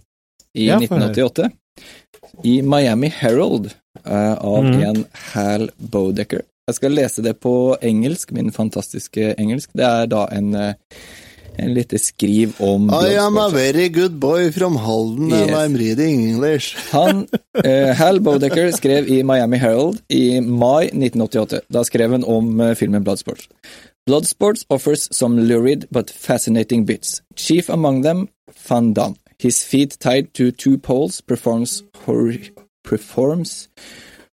[0.57, 1.11] i Ja, få høre.
[1.11, 1.51] 1988,
[2.43, 3.71] i Miami Herald
[4.07, 4.83] uh, av mm.
[4.83, 5.03] en
[5.33, 6.45] Hal Bodecker.
[6.69, 9.73] Jeg skal lese det på engelsk, min fantastiske engelsk.
[9.75, 10.73] Det er da en, uh,
[11.59, 16.23] en lite skriv om I am a very good boy from Halden, and I'm reading
[16.29, 16.77] English.
[16.91, 17.27] Han,
[17.63, 21.61] eh, Hal Bodecker skrev i Miami Herald i mai 1988.
[21.67, 23.49] Da skrev han om eh, filmen Bloodsports.
[24.09, 27.21] Bloodsports offers some lurid but fascinating bits.
[27.35, 28.27] Chief among them,
[28.67, 29.15] Van Damme.
[29.41, 32.37] His feet tied to two poles performs, hor-
[32.83, 33.69] performs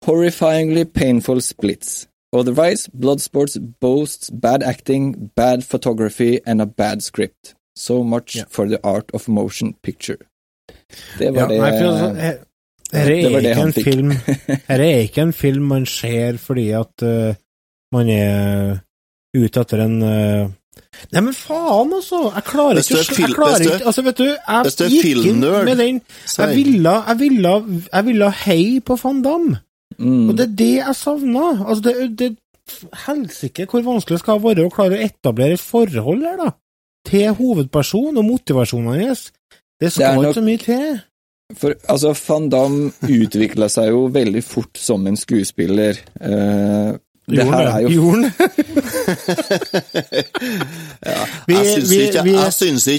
[0.04, 2.06] horrifyingly painful splits.
[2.32, 7.54] Otherwise, Bloodsports boasts bad acting, bad photography, and a bad script.
[7.76, 8.44] So much yeah.
[8.48, 10.18] for the art of motion picture.
[11.18, 12.38] Det var Ja, det nei, for altså, he-
[12.92, 13.84] Det var er det han fikk.
[13.84, 14.10] film
[14.68, 17.34] Her er ikke en film man ser fordi at uh,
[17.92, 18.78] man er
[19.36, 20.48] ute etter en eh,
[21.12, 22.20] Nei, men faen, altså!
[22.34, 26.00] Jeg klarer ikke Jeg klarer ikke Altså, vet du, jeg gikk inn med den
[26.38, 27.54] Jeg ville, jeg ville,
[27.92, 29.60] jeg ville heie på Van Damme.
[29.98, 30.28] Mm.
[30.28, 31.44] Og det er det jeg savna.
[31.68, 32.30] Altså, det, det,
[33.06, 36.50] helsike hvor vanskelig det skal være å klare å etablere et forhold her, da.
[37.04, 39.26] Til hovedpersonen og motivasjonen hans.
[39.80, 41.00] Det skal nok- ikke så mye til.
[41.60, 46.00] For altså, van Damme utvikla seg jo veldig fort som en skuespiller.
[46.20, 46.94] Eh,
[47.26, 48.24] det Gjorde her er jo Jorden!
[51.08, 52.34] ja, jeg syns ikke, vi-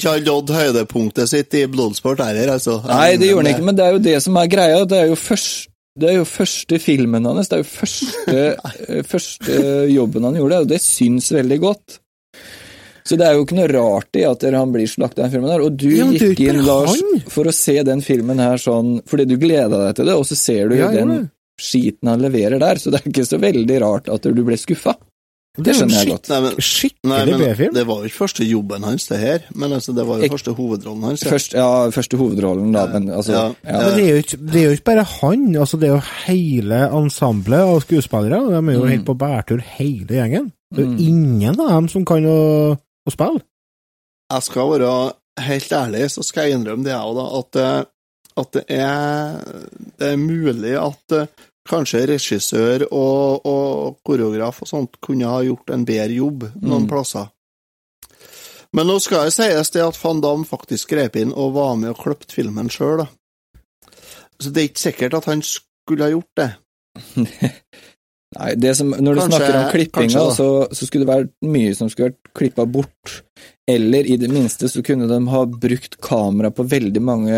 [0.10, 2.74] han nådde høydepunktet sitt i Bloodsport heller, altså.
[2.90, 4.80] Nei, det gjorde han ikke, men det er jo det som er greia.
[4.90, 5.68] Det er jo, først,
[6.00, 8.38] det er jo første filmen hans, det er jo første,
[8.90, 9.52] eh, første
[9.94, 11.88] jobben han gjorde, og det syns veldig godt.
[13.06, 15.52] Så det er jo ikke noe rart i at han blir slakta i den filmen
[15.54, 15.62] her.
[15.62, 17.22] Og du Ja, gikk inn, Lars, han.
[17.30, 20.34] for å se den filmen her sånn fordi du gleda deg til det, og så
[20.40, 21.28] ser du Ja, den
[21.62, 24.96] skiten han leverer der, så det er ikke så veldig rart at du ble skuffa.
[25.56, 26.28] Det er skjønner jeg godt.
[26.34, 27.74] Nei, men, Skikkelig B-film.
[27.78, 29.46] det var jo ikke første jobben hans, det her.
[29.56, 31.22] Men altså, det var jo første hovedrollen hans.
[31.24, 31.30] ja.
[31.32, 33.46] Først, ja, første hovedrollen, da, men altså Ja.
[33.64, 33.78] ja.
[33.86, 36.02] Men det er, jo ikke, det er jo ikke bare han, altså det er jo
[36.26, 38.42] hele ensemblet av skuespillere.
[38.52, 38.90] De er jo Mm.
[38.92, 40.52] helt på bærtur, hele gjengen.
[40.76, 41.00] Det er jo Mm.
[41.08, 42.76] ingen av dem som kan å,
[43.08, 43.40] å spille.
[44.34, 47.26] Jeg skal være helt ærlig, så skal jeg innrømme det, jeg òg, da.
[47.40, 47.86] At, eh,
[48.38, 49.38] at det, er,
[50.00, 51.28] det er mulig at eh,
[51.66, 56.90] kanskje regissør og, og koreograf og sånt kunne ha gjort en bedre jobb noen Mm.
[56.92, 57.32] plasser.
[58.76, 61.94] Men nå skal det sies det at van Damme faktisk grep inn og var med
[61.94, 63.06] og kløpte filmen sjøl.
[64.36, 66.50] Så det er ikke sikkert at han skulle ha gjort det.
[68.36, 71.76] Nei, det som, når du Kanskje- snakker om klippinga, så, så skulle det vært mye
[71.78, 73.14] som skulle vært klippa bort.
[73.70, 77.38] Eller i det minste så kunne de ha brukt kamera på veldig mange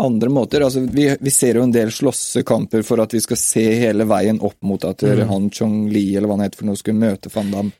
[0.00, 0.64] andre måter.
[0.66, 4.40] Altså, vi, vi ser jo en del slåssekamper for at vi skal se hele veien
[4.40, 5.28] opp mot at Mm.
[5.28, 7.72] han Chong-Li, eller hva han heter for noe, skulle møte Van Damme.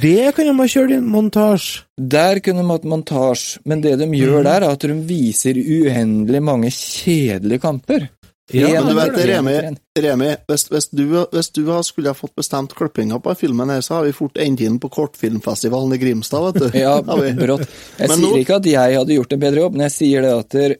[0.00, 1.82] Det kunne ha kjørt i en montasje.
[1.98, 4.14] Der kunne de hatt montasje, men det de Mm.
[4.20, 8.08] gjør der, er at de viser uendelig mange kjedelige kamper.
[8.54, 9.54] Ja, Men du vet, Remi.
[9.98, 11.02] Remi hvis, hvis, du,
[11.32, 14.60] hvis du skulle ha fått bestemt klippinga på filmen her, så har vi fort endt
[14.62, 16.78] inn på kortfilmfestivalen i Grimstad, vet du.
[16.78, 17.66] Ja, brått.
[17.98, 20.22] Jeg Men sier nå- ikke at jeg hadde gjort en bedre jobb, men jeg sier
[20.22, 20.78] det at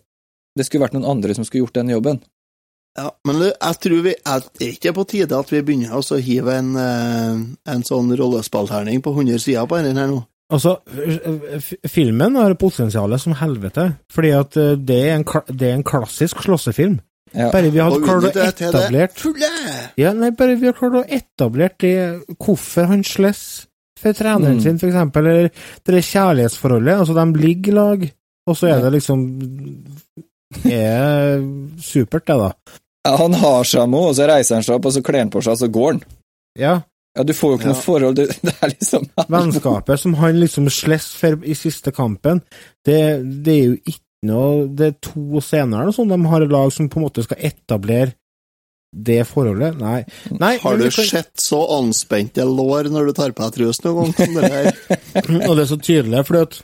[0.56, 2.22] det, skulle vært noen andre som skulle gjort den jobben.
[2.96, 6.54] Ja, men jeg tror vi er det ikke på tide at vi begynner å hive
[6.56, 7.42] en, eh,
[7.74, 10.22] en sånn rollespillterning på 100 sider på den her nå.
[10.46, 10.76] Altså,
[11.90, 16.44] filmen har potensial som helvete, fordi at eh, det er en, det er en klassisk
[16.46, 17.00] slåssefilm.
[17.34, 17.50] Ja.
[17.52, 19.24] Bare vi hadde klart å etablert!
[19.98, 21.96] Ja, nei, bare vi har klart å etablert det,
[22.38, 23.42] hvorfor han slåss
[23.98, 24.62] for treneren Mm.
[24.62, 25.50] sin, for eksempel, eller
[25.84, 26.98] det kjærlighetsforholdet.
[27.00, 28.08] Altså, de ligger i lag,
[28.46, 29.26] og så er det liksom
[30.64, 31.40] er
[31.82, 32.50] supert, det, da.
[33.06, 35.30] Ja, Han har seg med, og så reiser han seg opp, og så kler han
[35.30, 36.02] på seg, og så går han.
[36.58, 36.74] Ja.
[37.16, 37.72] Ja, du får jo ikke Ja.
[37.72, 42.42] noe forhold, du, det er liksom Vennskapet som han liksom slåss for i siste kampen,
[42.84, 42.98] det,
[43.46, 46.70] det er jo ikke noe Det er to scener eller sånn de har i lag
[46.74, 48.12] som på en måte skal etablere
[48.96, 49.76] det forholdet.
[49.80, 50.00] Nei.
[50.40, 54.12] Nei Har du kan- sett så anspente lår når du tar på deg trus noen
[54.16, 54.34] gang?
[54.40, 54.72] det?
[55.48, 56.60] Og det er så tydelig, fordi at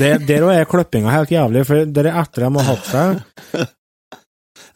[0.00, 3.66] det, Der òg er klippinga helt jævlig, for det er etter de har hatt seg.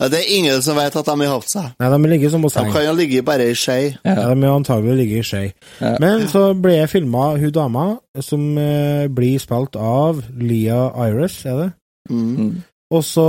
[0.00, 1.66] Ja, det er ingen som vet at de har hatt seg.
[1.80, 3.76] Nei, de ligger som på De kan jo ligge bare i skje.
[4.00, 5.42] Ja, de er antagelig ligge i skje.
[5.80, 5.90] Ja.
[6.00, 7.84] Men så ble jeg filma hun dama,
[8.24, 11.68] som eh, blir spilt av Leah Iris, er det?
[12.10, 12.62] Mm.
[12.90, 13.26] Og så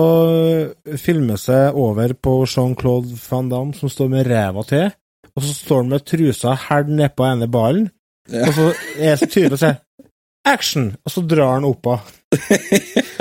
[0.98, 4.88] filmes seg over på Jean-Claude Van Damme, som står med ræva til,
[5.36, 7.90] og så står han med trusa helt nedpå ene ballen,
[8.32, 8.46] Ja.
[8.48, 8.66] og så
[9.02, 9.70] er det så tydelig å se
[10.48, 10.96] Action!
[11.06, 12.10] Og så drar han opp av.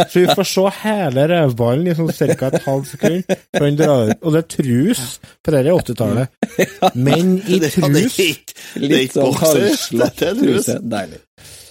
[0.09, 2.49] Så vi får se hele revballen i sånn ca.
[2.49, 4.21] et halvt sekund før han drar ut.
[4.23, 5.03] Og det er trus,
[5.45, 6.95] for det er 80-tallet.
[6.95, 9.67] Men i trus det er ikke sånn bokser.
[9.67, 10.71] halvslapp Det er trus.
[10.97, 11.21] Deilig.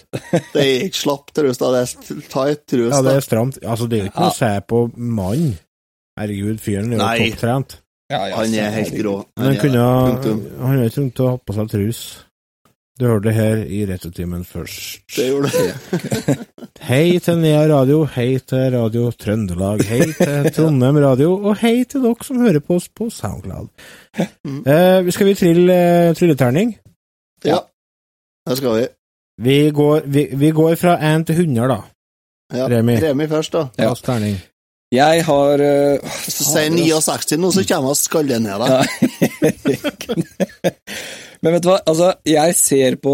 [0.55, 1.67] Det er ikke slapp trus, da.
[1.75, 2.87] Det er tight trus.
[2.89, 3.59] Ja, det er stramt.
[3.61, 5.51] Altså, det er jo ikke noe å se på mannen.
[6.17, 7.75] Herregud, fyren er jo topptrent.
[8.09, 9.13] Ja, ja, Han er helt grå.
[9.37, 9.99] Han, han kunne ha
[10.65, 11.99] Han ikke trengt å ha på seg trus.
[12.99, 15.05] Du hørte det her i Retrotimen først.
[15.15, 16.33] Det gjorde det.
[16.89, 22.03] Hei til Nea Radio, hei til Radio Trøndelag, hei til Trondheim Radio, og hei til
[22.03, 23.69] dere som hører på oss på SoundCloud.
[24.43, 24.59] Mm.
[24.67, 26.75] Eh, skal vi trille eh, trylleterning?
[27.45, 27.61] Ja,
[28.49, 28.85] det skal vi.
[29.47, 31.81] Vi går, vi, vi går fra 1 til 100, da.
[32.57, 32.67] Ja.
[32.75, 32.99] Remi.
[32.99, 33.67] Remi først, da.
[33.77, 33.93] Ja.
[33.93, 34.39] Last terning.
[34.91, 39.28] Jeg har uh, Så sier 69 nå, så kommer jeg skalle ned deg.
[41.41, 43.13] Men vet du hva, altså, jeg ser på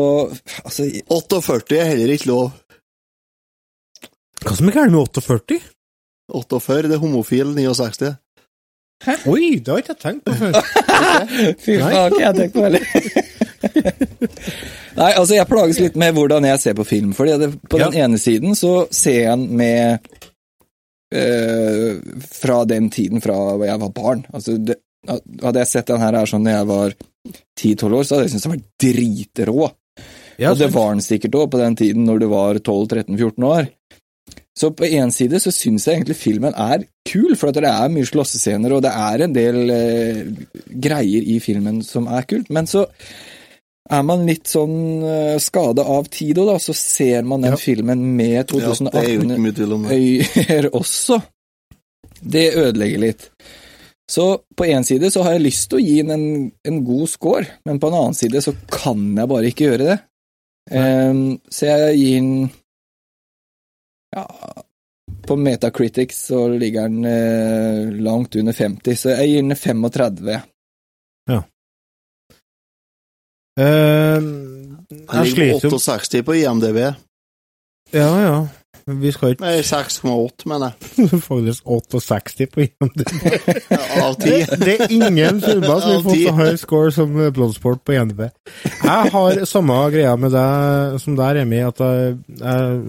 [0.63, 0.81] altså,
[1.13, 2.45] 48 er heller ikke lov.
[4.45, 5.55] Hva som er gærent med 48?
[6.33, 7.47] 48, det er homofil.
[7.57, 8.15] 69.
[9.05, 9.13] Hæ?
[9.29, 10.51] Oi, det har ikke jeg tenkt på før.
[11.65, 12.83] Fy faen, har ikke jeg tenkt på heller.
[14.99, 17.11] Nei, altså, jeg plages litt med hvordan jeg ser på film.
[17.17, 19.81] Fordi det, på den ene siden så ser jeg den med
[21.13, 21.91] øh,
[22.31, 24.21] Fra den tiden fra jeg var barn.
[24.33, 24.75] Altså, det,
[25.07, 26.95] hadde jeg sett den her, her sånn da jeg var
[27.59, 29.67] 10-12 år, så hadde jeg syntes den var dritrå.
[30.41, 33.69] Ja, og det var den sikkert òg på den tiden når du var 12-13-14 år.
[34.55, 37.89] Så på én side så syns jeg egentlig filmen er kul, for at det er
[37.91, 40.19] mye slåssescener, og det er en del eh,
[40.85, 42.47] greier i filmen som er kult.
[42.55, 42.85] Men så
[43.91, 47.59] er man litt sånn eh, skada av tid òg, da, så ser man den Ja.
[47.59, 49.99] filmen med Ja, det er jo ikke 2018 mye tvil om det.
[50.49, 51.19] øyer også.
[52.23, 53.27] Det ødelegger litt.
[54.11, 54.25] Så
[54.57, 57.45] på én side så har jeg lyst til å gi den en, en god score,
[57.65, 59.97] men på en annen side så kan jeg bare ikke gjøre det.
[60.71, 62.29] Um, så jeg gir den
[64.15, 64.23] Ja,
[65.27, 70.37] på Metacritics så ligger den eh, langt under 50, så jeg gir den 35.
[71.29, 71.41] Ja.
[73.59, 74.21] jeg
[75.17, 75.59] Jeg sliter jo.
[75.63, 76.79] jo på 68 på IMDb.
[77.93, 78.37] Ja, ja.
[78.85, 81.07] Vi skal ikke Nei, 6,8, mener jeg.
[81.25, 83.07] faktisk 68 på IMDb.
[83.97, 84.59] Av 10.
[84.61, 88.21] Det er ingen filmer som har fått så høy score som Bloodsport på IMDb.
[88.85, 92.79] Jeg har samme greia med deg som der, Remi, at jeg, jeg,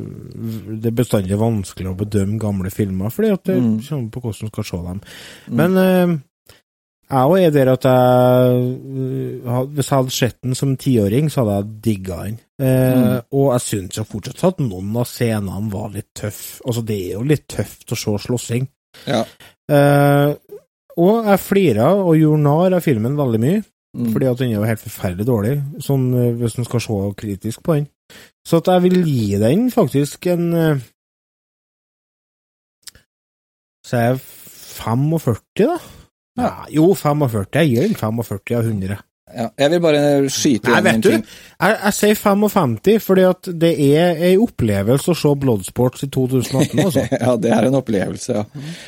[0.84, 3.80] det er bestandig vanskelig å bedømme gamle filmer, fordi at det Mm.
[3.88, 5.01] kommer på hvordan du skal se dem.
[5.49, 6.16] Men mm.
[7.09, 8.59] jeg òg er der at jeg
[9.47, 12.36] eh, Hvis jeg hadde sett den som tiåring, så hadde jeg digga den.
[12.59, 13.22] Eh, Mm.
[13.36, 16.62] Og jeg syns jo fortsatt at noen av scenene var litt tøff.
[16.64, 18.66] Altså, det er jo litt tøft å se slåssing.
[19.07, 19.24] Ja.
[19.68, 20.34] Eh,
[20.96, 23.64] og jeg flira og gjorde narr av filmen veldig mye,
[23.96, 24.12] Mm.
[24.12, 27.62] fordi at den er jo helt forferdelig dårlig, sånn eh, hvis man skal se kritisk
[27.62, 27.86] på den.
[28.46, 30.78] Så at jeg vil gi den faktisk en eh,
[33.86, 35.78] Så er jeg 45, da?
[36.38, 37.46] Ja, jo, 45.
[37.54, 38.98] Jeg gir den 45 av 100.
[39.37, 41.24] Ja, jeg vil bare skyte inn en ting.
[41.61, 46.80] jeg, jeg sier 55, fordi at det er ei opplevelse å se Bloodsports i 2018,
[46.87, 47.05] Også.
[47.26, 48.45] ja, det er en opplevelse, ja.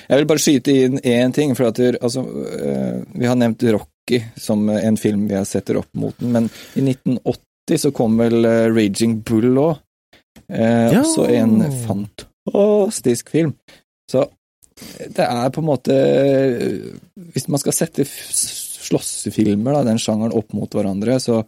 [0.09, 3.67] Jeg vil bare skyte inn én ting, for at du, altså, øh, vi har nevnt
[3.77, 6.49] Rocky som en film vi setter opp mot den, men
[6.81, 9.77] i 1980 så kom vel øh, Raging Bull òg.
[10.49, 11.03] Eh, Ja.
[11.03, 13.53] Også en fantastisk film.
[14.09, 14.25] Så
[14.97, 15.95] det er på en måte
[17.35, 18.05] Hvis man skal sette
[18.89, 21.43] slåssefilmer, da, den sjangeren, opp mot hverandre, så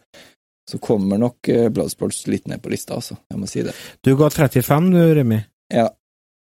[0.70, 3.16] så kommer nok eh, Bloodsports litt ned på lista, altså.
[3.30, 3.74] Jeg må si det.
[4.06, 5.40] Du ga 35, du, Remi.
[5.72, 5.88] Ja.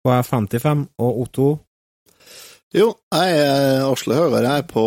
[0.06, 1.46] Og jeg er 55, og Otto
[2.76, 4.86] Jo, jeg er Asle Høgare, jeg er på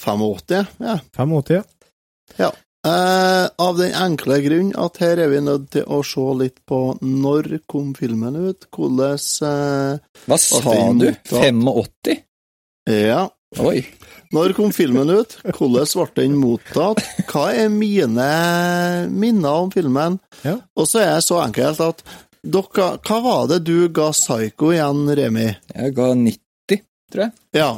[0.00, 0.76] 85.
[0.84, 1.00] Ja.
[1.16, 1.64] 85, ja.
[2.44, 2.52] ja.
[2.86, 6.80] Eh, av den enkle grunn at her er vi nødt til å se litt på
[7.02, 9.16] når kom filmen ut, hvordan
[9.48, 11.08] eh, Hva sa du?
[11.32, 12.22] 85?
[12.86, 13.24] Ja.
[13.62, 13.80] Oi.
[14.34, 15.36] Når kom filmen ut?
[15.44, 17.00] Hvordan ble den mottatt?
[17.30, 18.26] Hva er mine
[19.12, 20.18] minner om filmen?
[20.42, 20.56] Ja.
[20.76, 22.02] Og så er det så enkelt at
[22.46, 25.46] dere, Hva var det du ga Psycho igjen, Remi?
[25.72, 26.82] Jeg ga 90,
[27.12, 27.34] tror jeg.
[27.56, 27.70] Ja.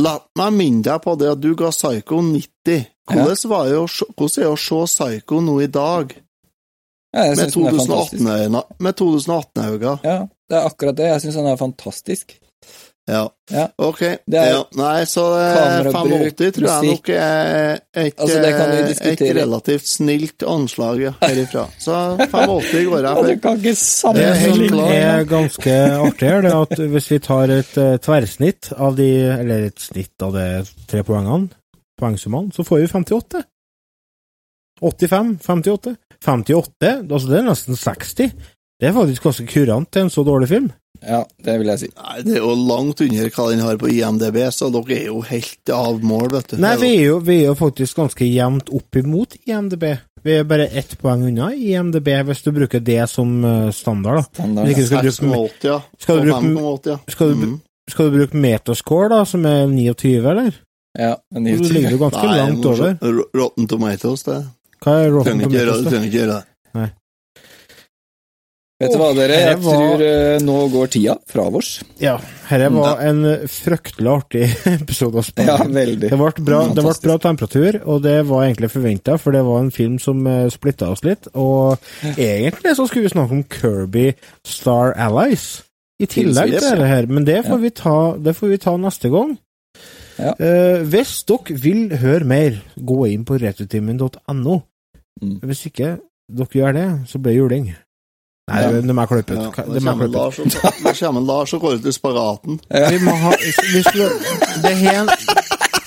[0.00, 2.84] La meg minne deg på det at du ga Psycho 90.
[3.12, 6.14] Hvordan, var det å, hvordan er det å se Psycho nå i dag?
[7.14, 8.22] Ja, Med synes den er fantastisk.
[8.24, 8.62] 2018-øyne?
[8.82, 9.98] 2018-øyne?
[10.02, 10.16] Ja,
[10.50, 11.10] det er akkurat det.
[11.12, 12.34] Jeg syns den er fantastisk.
[13.06, 13.28] Ja.
[13.52, 13.66] Ja.
[13.76, 13.98] Ok.
[14.00, 14.60] Det er- ja.
[14.80, 19.24] Nei, så eh, 85 tror jeg nok er et, Altså, det kan vi eh, et
[19.36, 21.66] relativt snilt anslag ja, herifra.
[21.78, 21.92] Så
[22.32, 26.78] 85 går jeg Du kan ikke Det sammenligne Det er ganske artig her, det at
[26.94, 30.46] hvis vi tar et eh, tverrsnitt av de, eller et snitt av de
[30.88, 31.50] tre poengene,
[32.00, 33.44] poengsummene, så får vi 58.
[34.80, 35.94] 85, 58.
[36.24, 38.32] 58, altså det er nesten 60.
[38.80, 40.72] Det er faktisk ganske kurant til en så dårlig film.
[41.04, 41.88] Ja, det vil jeg si.
[42.00, 45.20] Nei, det er jo langt under hva den har på IMDb, så dere er jo
[45.28, 46.56] helt av mål, vet du.
[46.64, 49.84] Nei, vi er jo, vi er jo faktisk ganske jevnt opp imot IMDb.
[50.24, 54.24] Vi er bare ett poeng unna IMDb, hvis du bruker det som eh, standard, da.
[54.40, 54.70] Standard.
[54.72, 55.80] Hvis skal du bruke, 6,80, ja.
[56.00, 56.98] Skal du bruke- 5,80, ja.
[57.12, 57.60] skal du, Mm.
[57.90, 60.54] skal du bruke metascore, da, som er 29, eller?
[60.98, 61.68] Ja, 29.
[61.68, 62.96] Du ligger jo ganske Nei, langt over.
[63.34, 64.40] Rotten Tomatoes, det.
[64.80, 65.40] Hva er Rotten.
[65.44, 66.44] Tomatoes, Du Trenger ikke gjøre det.
[68.82, 69.36] Vet du hva, dere?
[69.38, 71.76] Jeg var- tror eh, nå går tida fra oss.
[72.02, 72.16] Ja,
[72.48, 74.48] dette var en fryktelig artig
[74.80, 75.46] episode å spille.
[75.46, 76.10] Ja, veldig.
[76.10, 79.62] Det ble bra, det ble bra temperatur, og det var egentlig forventa, for det var
[79.62, 81.30] en film som uh, splitta oss litt.
[81.38, 81.78] Og
[82.18, 84.08] egentlig så skulle vi snakke om Kirby
[84.42, 85.62] Star Allies
[86.02, 88.74] i tillegg til dette det her, men det får, vi, ta, det får vi ta
[88.82, 89.36] neste gang.
[90.18, 90.34] Ja.
[90.34, 94.58] Eh, hvis dere vil høre mer, gå inn på returtimen.no.
[95.22, 95.38] Mm.
[95.46, 95.96] Hvis ikke
[96.26, 97.72] dere gjør det, så blir det juling.
[98.50, 98.70] Nei, Ja.
[98.80, 99.58] det må jeg klippe Ja, ut.
[99.58, 100.06] er Det kommer.
[100.12, 100.50] Lars og-
[100.84, 102.60] da kommer Lars og går ut i spagaten.
[102.90, 104.08] Vi må ha vi skulle,
[104.62, 105.06] Det er her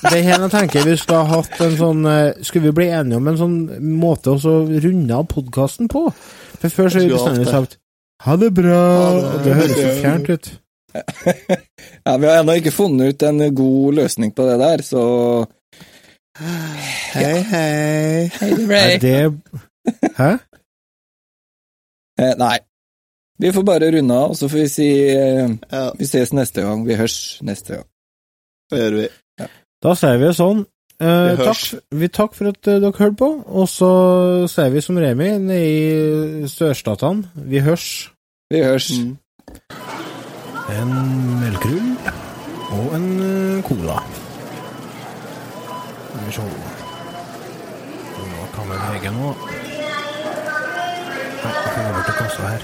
[0.09, 2.85] det er her jeg tenker vi skulle ha hatt en sånn eh, Skulle vi bli
[2.87, 6.11] enige om en sånn måte å runde av podkasten på?
[6.59, 7.77] For før så har vi bestandig sagt
[8.23, 9.25] ha det bra, Ha det.
[9.35, 10.51] og det høres så fjernt ut.
[12.07, 15.45] Ja, Vi har ennå ikke funnet ut en god løsning på det der, så
[17.13, 18.31] Hei, hei.
[18.39, 18.93] Hei, Ray.
[18.93, 19.33] Er det
[20.17, 20.37] Hæ?
[22.17, 22.57] Eh, nei.
[23.39, 26.63] Vi får bare runde av, og så får vi si eh, Ja, Vi ses neste
[26.65, 26.85] gang.
[26.87, 27.85] Vi hørs neste gang.
[28.71, 29.07] det gjør vi.
[29.85, 30.63] Da sier vi sånn.
[30.97, 31.61] Eh, Vi takk,
[31.93, 33.91] vi, takk for at eh, dere hørte på, og så
[34.49, 37.29] sier vi som Remi nede i sørstatene.
[37.45, 37.85] Vi hørs.
[38.49, 38.89] Vi hørs.
[38.97, 39.13] Mm.
[40.73, 40.95] En
[41.43, 41.93] melkerull
[42.79, 44.01] og en eh, cola.
[46.09, 46.49] Skal vi se
[48.27, 49.35] Nå kan vi vege nå.
[51.47, 52.63] Nei, jeg får over til kassa her.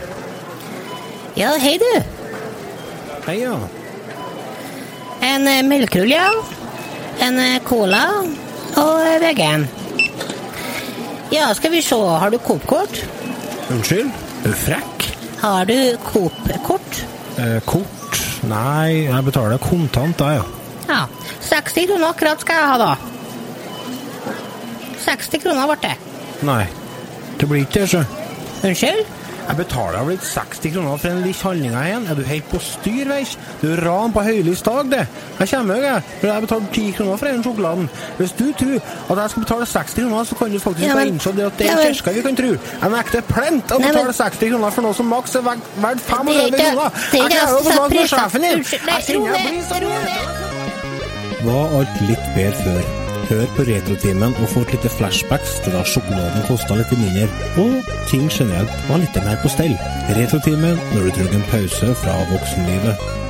[1.40, 1.92] Ja, hei du.
[3.24, 3.54] Hei, ja.
[5.24, 6.28] En eh, melkerull, ja.
[7.24, 8.04] En eh, cola
[8.76, 9.64] og eh, vegan.
[11.34, 13.00] Ja, skal vi se, har du Coop-kort?
[13.72, 14.12] Unnskyld?
[14.44, 15.08] Er du frekk?
[15.42, 17.00] Har du Coop-kort?
[17.40, 18.20] Eh, kort?
[18.52, 20.44] Nei, jeg betaler kontant, da, ja.
[20.90, 21.02] Ja.
[21.48, 22.92] 60 kroner akkurat skal jeg ha, da.
[25.08, 25.96] 60 kroner ble det.
[26.44, 26.66] Nei.
[27.40, 28.04] Det blir ikke det, sjø.
[28.64, 29.06] Unnskyld?
[29.44, 32.06] Jeg betaler vel 60 kroner for en liten handling igjen.
[32.08, 33.34] Er du helt på styr, veis?
[33.60, 35.02] Du er ran på høylys dag, det.
[35.42, 36.06] Jeg kommer jo, jeg.
[36.22, 37.90] For jeg betaler 10 kroner for den sjokoladen.
[38.22, 41.08] Hvis du tror at jeg skal betale 60 kroner, så kan du faktisk Ja, bare
[41.12, 42.52] innse det at det ja, er men- kirka vi kan tro.
[42.86, 46.60] Jeg nekter plent å betale 60 kroner for noe som maks er verdt 35 Det
[46.64, 46.90] er kroner.
[47.12, 48.60] det er Jeg ikke klarer å jeg med sjefen din.
[49.84, 50.28] Ro ned.
[51.44, 53.03] Var alt litt bedre før?
[53.30, 57.30] Hør på Retrotimen og få et lite flashbacks til da sjokoladen kosta litt mindre,
[57.64, 59.76] og ting generelt var litt mer på stell.
[60.20, 63.23] Retrotimen når du trenger en pause fra voksenlivet.